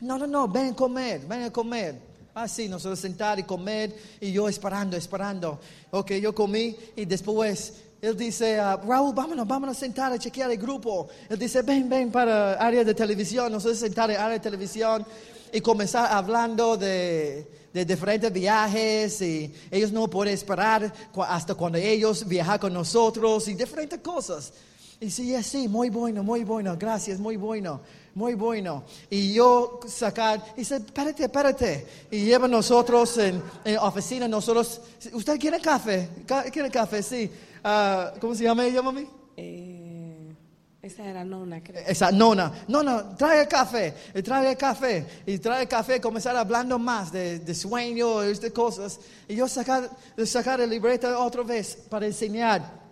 no, 0.00 0.18
no, 0.18 0.26
no, 0.26 0.48
ven 0.48 0.72
a 0.72 0.76
comer, 0.76 1.20
ven 1.26 1.42
a 1.44 1.52
comer. 1.52 2.14
Así, 2.34 2.68
nosotros 2.68 2.98
sentar 2.98 3.38
y 3.38 3.44
comer 3.44 3.94
y 4.20 4.32
yo 4.32 4.48
esperando, 4.48 4.96
esperando. 4.96 5.60
Ok, 5.92 6.12
yo 6.14 6.34
comí 6.34 6.76
y 6.96 7.04
después 7.04 7.74
él 8.02 8.16
dice, 8.16 8.58
ah, 8.58 8.78
Raúl, 8.84 9.14
vámonos, 9.14 9.46
vámonos 9.46 9.76
a 9.76 9.80
sentar 9.80 10.12
a 10.12 10.18
chequear 10.18 10.50
el 10.50 10.58
grupo. 10.58 11.08
Él 11.28 11.38
dice, 11.38 11.62
ven, 11.62 11.88
ven 11.88 12.10
para 12.10 12.54
área 12.54 12.84
de 12.84 12.92
televisión. 12.92 13.50
Nosotros 13.50 13.78
sentar 13.78 14.10
en 14.10 14.16
área 14.18 14.32
de 14.32 14.40
televisión 14.40 15.06
y 15.52 15.60
comenzar 15.60 16.12
hablando 16.12 16.76
de, 16.76 17.46
de 17.72 17.84
diferentes 17.84 18.32
viajes 18.32 19.22
y 19.22 19.54
ellos 19.70 19.90
no 19.90 20.08
pueden 20.10 20.34
esperar 20.34 20.92
hasta 21.26 21.54
cuando 21.54 21.78
ellos 21.78 22.26
viajan 22.26 22.58
con 22.58 22.74
nosotros 22.74 23.48
y 23.48 23.54
diferentes 23.54 24.00
cosas. 24.00 24.52
Y 25.00 25.10
sí, 25.10 25.34
sí, 25.42 25.68
muy 25.68 25.90
bueno, 25.90 26.22
muy 26.22 26.44
bueno, 26.44 26.76
gracias, 26.78 27.18
muy 27.18 27.36
bueno, 27.36 27.80
muy 28.14 28.34
bueno. 28.34 28.84
Y 29.10 29.34
yo 29.34 29.80
sacar, 29.86 30.42
y 30.56 30.60
dice, 30.60 30.76
espérate, 30.76 31.24
espérate. 31.24 31.86
Y 32.10 32.24
lleva 32.24 32.48
nosotros 32.48 33.18
en, 33.18 33.42
en 33.64 33.78
oficina, 33.78 34.26
nosotros, 34.28 34.80
¿usted 35.12 35.38
quiere 35.38 35.60
café? 35.60 36.08
Ca- 36.26 36.44
¿Quiere 36.44 36.70
café? 36.70 37.02
Sí. 37.02 37.30
Ah, 37.62 38.12
¿Cómo 38.20 38.34
se 38.34 38.44
llama 38.44 38.64
ella, 38.64 38.80
mami? 38.82 39.06
Eh, 39.36 40.34
esa 40.80 41.04
era 41.04 41.24
nona, 41.24 41.62
creo. 41.62 41.82
Esa 41.86 42.10
nona, 42.12 42.52
nona, 42.68 43.16
trae 43.16 43.46
café, 43.48 43.94
y 44.14 44.22
trae 44.22 44.56
café, 44.56 45.06
y 45.26 45.38
trae 45.38 45.66
café, 45.66 46.00
comenzar 46.00 46.36
hablando 46.36 46.78
más 46.78 47.10
de, 47.10 47.40
de 47.40 47.54
sueños, 47.54 48.40
de 48.40 48.52
cosas. 48.52 49.00
Y 49.28 49.34
yo 49.34 49.48
sacar, 49.48 49.90
sacar 50.24 50.60
el 50.60 50.70
libreta 50.70 51.18
otra 51.18 51.42
vez 51.42 51.76
para 51.90 52.06
enseñar, 52.06 52.83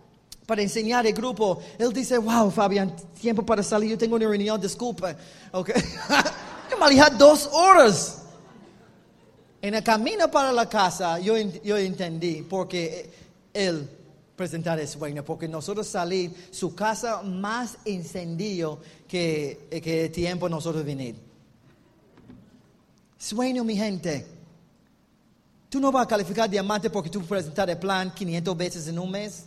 para 0.52 0.60
enseñar 0.60 1.06
el 1.06 1.14
grupo. 1.14 1.62
Él 1.78 1.90
dice, 1.94 2.18
wow, 2.18 2.50
Fabián, 2.50 2.94
tiempo 3.18 3.42
para 3.42 3.62
salir, 3.62 3.92
yo 3.92 3.96
tengo 3.96 4.16
una 4.16 4.28
reunión, 4.28 4.60
disculpe. 4.60 5.16
Okay. 5.50 5.82
yo 6.70 6.76
manejé 6.76 7.08
dos 7.16 7.48
horas. 7.50 8.24
En 9.62 9.74
el 9.74 9.82
camino 9.82 10.30
para 10.30 10.52
la 10.52 10.68
casa, 10.68 11.18
yo, 11.20 11.38
yo 11.38 11.78
entendí 11.78 12.42
porque 12.42 13.10
él 13.54 13.88
presentar 14.36 14.78
el 14.78 14.86
sueño, 14.86 15.24
porque 15.24 15.48
nosotros 15.48 15.86
salir 15.86 16.30
su 16.50 16.74
casa 16.74 17.22
más 17.22 17.78
encendido 17.86 18.78
que, 19.08 19.68
que 19.82 20.04
el 20.04 20.12
tiempo 20.12 20.50
nosotros 20.50 20.84
venir. 20.84 21.16
Sueño, 23.16 23.64
mi 23.64 23.74
gente. 23.74 24.26
Tú 25.70 25.80
no 25.80 25.90
vas 25.90 26.04
a 26.04 26.08
calificar 26.08 26.50
diamante 26.50 26.90
porque 26.90 27.08
tú 27.08 27.22
presentar 27.22 27.70
el 27.70 27.78
plan 27.78 28.12
500 28.12 28.54
veces 28.54 28.86
en 28.88 28.98
un 28.98 29.10
mes. 29.10 29.46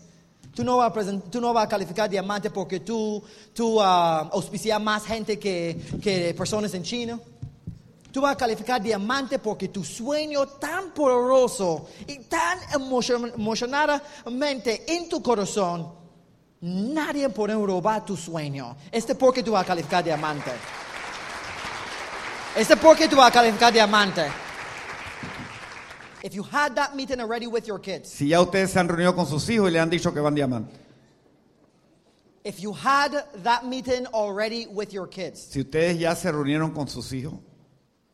Tú 0.56 0.64
no 0.64 0.78
vas 0.78 0.90
a, 0.90 0.94
presen- 0.94 1.22
tú 1.30 1.42
no 1.42 1.52
vas 1.54 1.66
a 1.66 1.68
calificar 1.68 2.10
diamante 2.10 2.50
porque 2.50 2.80
tú, 2.80 3.22
tú 3.54 3.82
ah, 3.82 4.30
auspicias 4.32 4.82
más 4.82 5.06
gente 5.06 5.38
que, 5.38 5.78
que 6.02 6.34
personas 6.34 6.74
en 6.74 6.82
China. 6.84 7.20
Tú 8.12 8.22
vas 8.22 8.32
a 8.32 8.38
calificar 8.38 8.82
diamante 8.82 9.38
porque 9.40 9.68
tu 9.68 9.84
sueño 9.84 10.48
tan 10.48 10.92
poderoso 10.92 11.88
y 12.08 12.20
tan 12.20 12.58
emocion- 12.72 13.34
emocionadamente 13.36 14.86
en 14.96 15.10
tu 15.10 15.22
corazón, 15.22 15.92
nadie 16.62 17.28
puede 17.28 17.54
robar 17.56 18.06
tu 18.06 18.16
sueño. 18.16 18.78
Este 18.90 19.12
es 19.12 19.18
porque 19.18 19.44
tú 19.44 19.52
vas 19.52 19.64
a 19.64 19.68
calificar 19.68 20.02
diamante. 20.06 20.52
Este 22.56 22.76
es 22.76 22.80
porque 22.80 23.10
tú 23.10 23.18
vas 23.18 23.28
a 23.28 23.32
calificar 23.34 23.74
diamante. 23.74 24.24
If 26.26 26.34
you 26.34 26.42
had 26.42 26.74
that 26.74 26.96
meeting 26.96 27.20
already 27.22 27.46
with 27.46 27.68
your 27.68 27.78
kids, 27.80 28.10
Si 28.10 28.30
ya 28.30 28.42
ustedes 28.42 28.72
se 28.72 28.80
han 28.80 28.88
reunido 28.88 29.14
con 29.16 29.28
sus 29.28 29.48
hijos 29.48 29.68
y 29.70 29.72
le 29.74 29.80
han 29.80 29.92
dicho 29.92 30.12
que 30.12 30.20
van 30.20 30.34
diamante. 30.34 30.74
if 32.44 32.60
you 32.60 32.74
had 32.74 33.12
that 33.44 33.64
meeting 33.68 34.08
already 34.08 34.66
with 34.66 34.92
your 34.92 35.06
kids, 35.08 35.40
Si 35.40 35.60
ustedes 35.62 36.00
ya 36.00 36.16
se 36.16 36.32
reunieron 36.32 36.74
con 36.74 36.88
sus 36.88 37.12
hijos, 37.14 37.36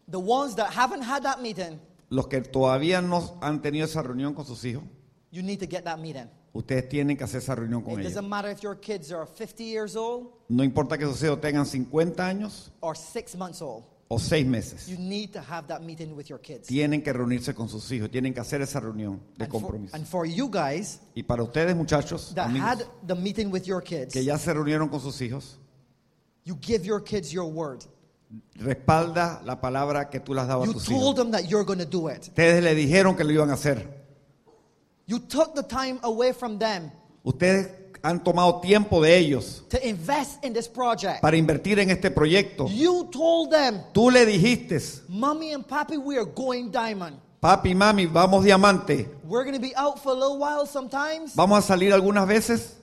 the 0.09 0.19
ones 0.19 0.55
that 0.55 0.71
haven't 0.73 1.01
had 1.03 1.23
that 1.23 1.41
meeting, 1.41 1.79
los 2.09 2.27
que 2.27 2.41
todavía 2.41 3.01
no 3.01 3.37
han 3.41 3.61
tenido 3.61 3.85
esa 3.85 4.01
reunión 4.03 4.33
con 4.35 4.45
sus 4.45 4.61
hijos, 4.65 4.83
you 5.31 5.41
need 5.41 5.59
to 5.61 5.65
get 5.65 5.85
that 5.85 5.97
meeting. 5.97 6.29
ustedes 6.53 6.89
tienen 6.89 7.15
que 7.15 7.23
hacer 7.23 7.37
esa 7.41 7.55
reunión 7.55 7.81
con 7.81 7.93
It 7.93 7.99
ellos. 7.99 8.13
doesn't 8.15 8.27
matter 8.27 8.49
if 8.51 8.61
your 8.61 8.75
kids 8.75 9.13
are 9.13 9.25
50 9.25 9.63
years 9.63 9.95
old 9.95 10.33
No 10.49 10.65
importa 10.65 10.97
que 10.97 11.05
sus 11.05 11.23
hijos 11.23 11.39
tengan 11.39 11.65
50 11.65 12.27
años 12.27 12.71
or 12.81 12.93
six 12.93 13.37
months 13.37 13.61
old. 13.61 13.85
O 14.13 14.19
6 14.19 14.45
meses. 14.45 14.89
You 14.89 14.97
need 14.97 15.31
to 15.31 15.39
have 15.39 15.67
that 15.67 15.81
meeting 15.83 16.13
with 16.17 16.27
your 16.27 16.37
kids. 16.41 16.67
Tienen 16.67 17.01
que 17.01 17.13
reunirse 17.13 17.53
con 17.55 17.69
sus 17.69 17.89
hijos, 17.93 18.09
tienen 18.11 18.33
que 18.33 18.41
hacer 18.41 18.61
esa 18.61 18.81
reunión 18.81 19.21
de 19.37 19.45
And 19.45 19.51
for, 19.53 19.61
compromiso. 19.61 19.95
and 19.95 20.05
for 20.05 20.25
you 20.25 20.49
guys 20.49 20.99
Y 21.15 21.23
para 21.23 21.43
ustedes, 21.43 21.75
muchachos, 21.77 22.33
that 22.35 22.47
amigos, 22.49 22.67
had 22.67 22.85
the 23.07 23.15
meeting 23.15 23.49
with 23.51 23.63
your 23.65 23.81
kids, 23.81 24.11
que 24.13 24.21
ya 24.21 24.37
se 24.37 24.53
reunieron 24.53 24.89
con 24.89 24.99
sus 24.99 25.19
hijos, 25.21 25.57
you 26.43 26.57
give 26.61 26.85
your 26.85 27.01
kids 27.01 27.31
your 27.31 27.45
word. 27.49 27.85
respalda 28.55 29.41
la 29.45 29.59
palabra 29.61 30.09
que 30.09 30.19
tú 30.19 30.33
le 30.33 30.41
has 30.41 30.47
dado 30.47 30.63
a 30.63 30.65
You 30.65 30.73
tus 30.73 30.85
told 30.85 31.01
hijos. 31.01 31.15
them 31.15 31.31
that 31.31 31.49
you're 31.49 31.63
going 31.65 31.79
to 31.79 31.85
do 31.85 32.09
it. 32.09 32.27
Ustedes 32.27 32.61
le 32.63 32.75
dijeron 32.75 33.15
que 33.15 33.23
lo 33.23 33.31
iban 33.31 33.49
a 33.49 33.53
hacer. 33.53 33.87
You 35.07 35.19
took 35.19 35.55
the 35.55 35.63
time 35.63 35.99
away 36.03 36.33
from 36.33 36.57
them 36.59 36.91
Ustedes 37.23 37.67
han 38.03 38.23
tomado 38.23 38.59
tiempo 38.61 39.01
de 39.01 39.17
ellos 39.17 39.63
to 39.69 39.77
invest 39.83 40.43
in 40.43 40.53
this 40.53 40.67
project. 40.67 41.21
para 41.21 41.37
invertir 41.37 41.79
en 41.79 41.89
este 41.91 42.09
proyecto. 42.11 42.67
You 42.67 43.09
told 43.11 43.51
them, 43.51 43.81
Tú 43.93 44.09
le 44.09 44.25
dijiste, 44.25 44.79
Mommy 45.07 45.53
and 45.53 45.65
Papi, 45.65 45.97
we 45.97 46.17
are 46.17 46.25
going 46.25 46.71
diamond. 46.71 47.17
papi, 47.39 47.73
mami, 47.75 48.05
vamos 48.05 48.43
diamante. 48.43 49.07
We're 49.23 49.43
going 49.43 49.55
to 49.55 49.61
be 49.61 49.73
out 49.75 49.97
for 50.01 50.11
a 50.11 50.15
little 50.15 50.37
while 50.37 50.65
sometimes. 50.65 51.35
Vamos 51.35 51.59
a 51.59 51.61
salir 51.67 51.93
algunas 51.93 52.27
veces. 52.27 52.75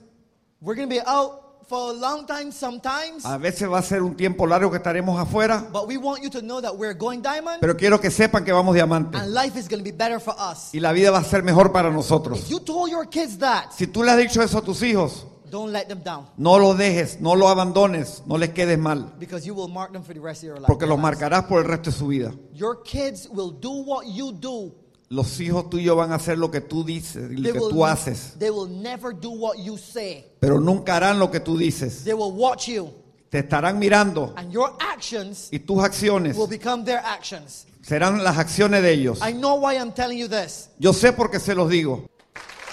We're 0.61 0.75
going 0.75 0.89
to 0.89 0.95
be 0.95 1.01
out 1.05 1.48
for 1.69 1.91
a 1.91 1.93
long 1.93 2.25
time 2.25 2.51
sometimes, 2.51 3.23
A 3.25 3.37
veces 3.37 3.69
va 3.69 3.77
a 3.77 3.81
ser 3.83 4.01
un 4.01 4.15
tiempo 4.15 4.47
largo 4.47 4.71
que 4.71 4.77
estaremos 4.77 5.19
afuera, 5.19 5.63
but 5.71 5.87
we 5.87 5.97
want 5.97 6.23
you 6.23 6.29
to 6.29 6.41
know 6.41 6.59
that 6.59 6.75
we're 6.75 6.95
going 6.97 7.21
diamond 7.21 7.59
pero 7.61 7.77
quiero 7.77 7.99
que 8.01 8.09
sepan 8.09 8.43
que 8.43 8.51
vamos 8.51 8.73
diamante. 8.73 9.17
and 9.17 9.31
life 9.33 9.55
is 9.57 9.67
going 9.69 9.77
to 9.79 9.83
be 9.83 9.91
better 9.95 10.19
for 10.19 10.33
us. 10.37 10.73
Y 10.73 10.79
la 10.79 10.91
vida 10.91 11.11
va 11.11 11.19
a 11.19 11.23
ser 11.23 11.43
mejor 11.43 11.71
para 11.71 11.91
nosotros. 11.91 12.39
If 12.39 12.49
you 12.49 12.59
told 12.59 12.89
your 12.89 13.07
kids 13.07 13.37
that, 13.37 13.71
Si 13.71 13.85
tú 13.87 14.03
le 14.03 14.11
has 14.11 14.17
dicho 14.17 14.41
eso 14.41 14.57
a 14.57 14.61
tus 14.63 14.81
hijos, 14.81 15.25
don't 15.51 15.71
let 15.71 15.85
them 15.87 16.01
down 16.03 16.25
no 16.37 16.57
lo 16.59 16.73
dejes, 16.75 17.19
no 17.21 17.35
lo 17.35 17.47
abandones, 17.49 18.23
no 18.25 18.37
les 18.37 18.49
quedes 18.49 18.77
mal, 18.79 19.13
because 19.19 19.45
you 19.45 19.53
will 19.53 19.67
mark 19.69 19.91
them 19.93 20.03
for 20.03 20.13
the 20.15 20.19
rest 20.19 20.41
of 20.43 20.47
your 20.47 20.55
life. 20.57 20.67
porque 20.67 20.87
los 20.87 20.97
marcarás 20.99 21.45
por 21.45 21.59
el 21.61 21.65
resto 21.67 21.91
de 21.91 21.95
su 21.97 22.07
vida. 22.07 22.31
Your 22.53 22.81
kids 22.83 23.27
will 23.29 23.51
do 23.51 23.71
what 23.83 24.05
you 24.07 24.31
do. 24.31 24.73
Los 25.09 25.39
hijos 25.39 25.71
tuyos 25.71 25.95
van 25.97 26.11
a 26.11 26.15
hacer 26.15 26.37
lo 26.37 26.51
que 26.51 26.61
tú 26.61 26.83
dices 26.83 27.31
lo 27.31 27.51
que 27.51 27.59
will, 27.59 27.69
tú 27.71 27.83
haces, 27.83 28.35
they 28.37 28.51
will 28.51 28.69
never 28.69 29.11
do 29.11 29.31
what 29.31 29.57
you 29.57 29.75
say. 29.75 30.23
pero 30.39 30.59
nunca 30.59 30.95
harán 30.95 31.17
lo 31.17 31.31
que 31.31 31.39
tú 31.39 31.57
dices. 31.57 32.03
They 32.03 32.13
will 32.13 32.31
watch 32.33 32.67
you, 32.67 32.93
Te 33.29 33.39
estarán 33.39 33.79
mirando 33.79 34.33
and 34.37 34.51
your 34.51 34.75
actions 34.79 35.49
y 35.51 35.59
tus 35.59 35.83
acciones 35.83 36.37
will 36.37 36.47
become 36.47 36.83
their 36.85 36.99
actions. 37.03 37.65
serán 37.81 38.23
las 38.23 38.37
acciones 38.37 38.83
de 38.83 38.93
ellos. 38.93 39.19
I 39.27 39.33
know 39.33 39.55
why 39.55 39.77
I'm 39.77 39.91
telling 39.91 40.19
you 40.19 40.27
this. 40.27 40.69
Yo 40.77 40.93
sé 40.93 41.11
porque 41.11 41.39
se 41.39 41.55
los 41.55 41.69
digo. 41.71 42.05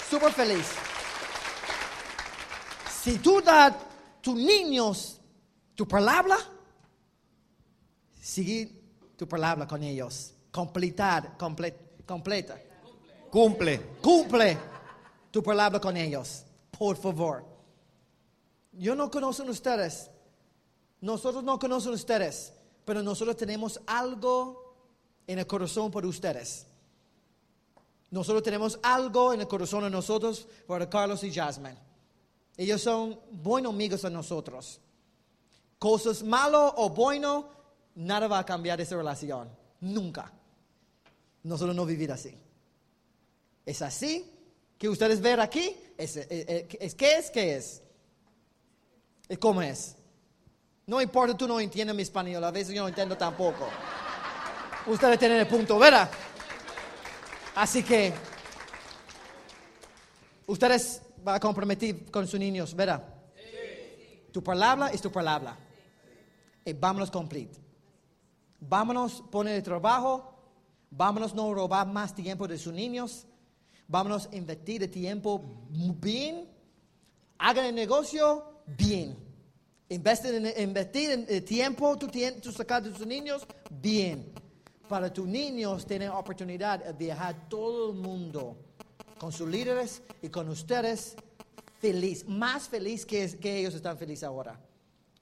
Súper 0.07 0.31
feliz. 0.31 0.65
Si 3.03 3.17
tú 3.17 3.41
das 3.41 3.73
tus 4.21 4.35
niños 4.35 5.19
tu 5.73 5.87
palabra, 5.87 6.37
sigue 8.21 8.69
tu 9.15 9.27
palabra 9.27 9.67
con 9.67 9.81
ellos. 9.81 10.33
Completar, 10.51 11.35
comple- 11.37 11.86
completa. 12.07 12.59
Cumple. 13.29 13.79
Cumple 14.01 14.57
tu 15.29 15.43
palabra 15.43 15.79
con 15.79 15.95
ellos, 15.97 16.45
por 16.71 16.97
favor. 16.97 17.45
Yo 18.71 18.95
no 18.95 19.11
conozco 19.11 19.43
a 19.43 19.51
ustedes. 19.51 20.09
Nosotros 21.01 21.43
no 21.43 21.59
conocemos 21.59 21.99
a 21.99 22.01
ustedes, 22.01 22.53
pero 22.85 23.03
nosotros 23.03 23.37
tenemos 23.37 23.79
algo 23.85 24.75
en 25.27 25.39
el 25.39 25.45
corazón 25.45 25.91
por 25.91 26.05
ustedes. 26.05 26.65
Nosotros 28.09 28.41
tenemos 28.41 28.79
algo 28.81 29.33
en 29.33 29.41
el 29.41 29.47
corazón 29.47 29.83
de 29.83 29.89
nosotros 29.89 30.47
por 30.65 30.87
Carlos 30.89 31.23
y 31.23 31.31
Jasmine. 31.31 31.77
Ellos 32.55 32.81
son 32.81 33.19
buenos 33.31 33.73
amigos 33.73 34.01
de 34.01 34.09
nosotros. 34.09 34.79
Cosas 35.77 36.23
malo 36.23 36.73
o 36.77 36.89
bueno, 36.89 37.49
nada 37.95 38.27
va 38.27 38.39
a 38.39 38.45
cambiar 38.45 38.81
esa 38.81 38.95
relación. 38.95 39.49
Nunca. 39.81 40.33
Nosotros 41.47 41.75
no 41.75 41.85
vivir 41.85 42.11
así. 42.11 42.37
Es 43.65 43.81
así 43.81 44.29
que 44.77 44.89
ustedes 44.89 45.21
ven 45.21 45.39
aquí. 45.39 45.75
Es, 45.97 46.17
es, 46.17 46.27
es- 46.29 46.65
es- 46.79 46.95
¿Qué 46.95 47.15
es? 47.17 47.31
¿Qué 47.31 47.55
es? 47.55 47.81
Como 49.39 49.61
es. 49.61 49.95
No 50.85 51.01
importa, 51.01 51.35
tú 51.37 51.47
no 51.47 51.59
entiendes 51.59 51.95
mi 51.95 52.01
español. 52.03 52.43
A 52.43 52.51
veces 52.51 52.73
yo 52.75 52.81
no 52.81 52.87
entiendo 52.89 53.17
tampoco. 53.17 53.67
Ustedes 54.87 55.19
tienen 55.19 55.37
el 55.39 55.47
punto, 55.47 55.77
¿verdad? 55.79 56.09
Así 57.55 57.83
que 57.83 58.13
ustedes 60.45 61.01
van 61.23 61.35
a 61.35 61.39
comprometer 61.39 62.09
con 62.11 62.27
sus 62.27 62.39
niños, 62.39 62.73
¿verdad? 62.75 63.03
Tu 64.31 64.43
palabra 64.43 64.89
es 64.89 65.01
tu 65.01 65.11
palabra. 65.11 65.57
Y 66.63 66.73
vámonos 66.73 67.09
cumplir. 67.11 67.49
Vámonos 68.59 69.23
poner 69.31 69.55
el 69.55 69.63
trabajo. 69.63 70.33
Vámonos 70.89 71.33
no 71.35 71.53
robar 71.53 71.87
más 71.87 72.15
tiempo 72.15 72.47
de 72.47 72.57
sus 72.57 72.73
niños. 72.73 73.25
Vámonos 73.87 74.29
invertir 74.31 74.83
el 74.83 74.89
tiempo 74.89 75.41
bien. 75.69 76.47
Hagan 77.37 77.65
el 77.65 77.75
negocio 77.75 78.61
bien. 78.77 79.15
Investir 79.89 80.33
en, 80.35 81.25
el 81.27 81.43
tiempo, 81.45 81.95
tien- 81.97 82.41
tú 82.41 82.51
sacas 82.51 82.83
de 82.83 82.89
tus 82.91 83.07
niños 83.07 83.45
bien. 83.69 84.31
Para 84.89 85.11
tus 85.13 85.25
niños 85.27 85.85
tener 85.85 86.09
oportunidad 86.09 86.83
de 86.83 86.93
viajar 86.93 87.47
todo 87.49 87.91
el 87.91 87.97
mundo 87.97 88.57
con 89.17 89.31
sus 89.31 89.47
líderes 89.49 90.01
y 90.21 90.29
con 90.29 90.47
ustedes 90.49 91.15
feliz, 91.79 92.25
más 92.27 92.67
feliz 92.67 93.05
que, 93.05 93.37
que 93.37 93.57
ellos 93.59 93.75
están 93.75 93.97
felices 93.97 94.23
ahora. 94.23 94.59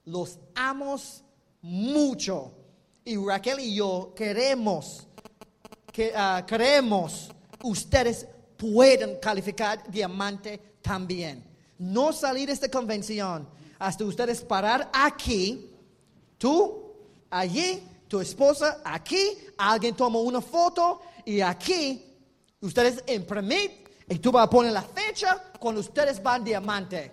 Los 0.04 0.38
amos 0.54 1.22
mucho. 1.62 2.52
Y 3.04 3.16
Raquel 3.16 3.60
y 3.60 3.74
yo 3.76 4.12
queremos 4.16 5.06
que 5.96 6.12
ah, 6.14 6.44
creemos 6.46 7.30
ustedes 7.62 8.26
pueden 8.58 9.16
calificar 9.18 9.82
diamante 9.90 10.60
también. 10.82 11.42
No 11.78 12.12
salir 12.12 12.48
de 12.48 12.52
esta 12.52 12.68
convención 12.68 13.48
hasta 13.78 14.04
ustedes 14.04 14.42
parar 14.42 14.90
aquí, 14.92 15.70
tú 16.36 16.92
allí, 17.30 17.82
tu 18.08 18.20
esposa 18.20 18.82
aquí, 18.84 19.38
alguien 19.56 19.96
toma 19.96 20.18
una 20.18 20.42
foto 20.42 21.00
y 21.24 21.40
aquí 21.40 22.04
ustedes 22.60 23.02
imprimir 23.06 23.82
y 24.06 24.18
tú 24.18 24.30
vas 24.30 24.46
a 24.46 24.50
poner 24.50 24.72
la 24.72 24.82
fecha 24.82 25.44
cuando 25.58 25.80
ustedes 25.80 26.22
van 26.22 26.44
diamante. 26.44 27.10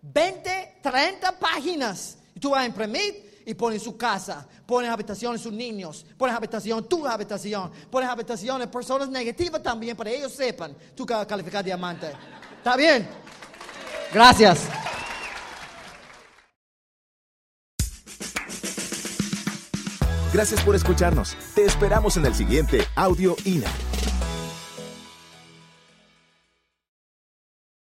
20, 0.00 0.78
30 0.82 1.38
páginas. 1.38 2.16
Y 2.34 2.40
tú 2.40 2.50
vas 2.50 2.62
a 2.62 2.66
imprimir 2.66 3.23
y 3.46 3.54
pones 3.54 3.82
su 3.82 3.96
casa, 3.96 4.46
pones 4.66 4.90
habitación 4.90 5.34
de 5.34 5.38
sus 5.38 5.52
niños, 5.52 6.04
pones 6.16 6.34
habitación 6.36 6.88
tu 6.88 7.06
habitación, 7.06 7.70
pones 7.90 8.08
habitación 8.08 8.60
de 8.60 8.66
personas 8.66 9.08
negativas 9.08 9.62
también 9.62 9.96
para 9.96 10.10
que 10.10 10.16
ellos 10.16 10.32
sepan 10.32 10.76
tú 10.94 11.04
calificar 11.06 11.64
diamante. 11.64 12.12
¿Está 12.58 12.76
bien? 12.76 13.08
Gracias. 14.12 14.60
Gracias 20.32 20.60
por 20.64 20.74
escucharnos. 20.74 21.36
Te 21.54 21.64
esperamos 21.64 22.16
en 22.16 22.26
el 22.26 22.34
siguiente 22.34 22.84
Audio 22.96 23.36
INA. 23.44 23.70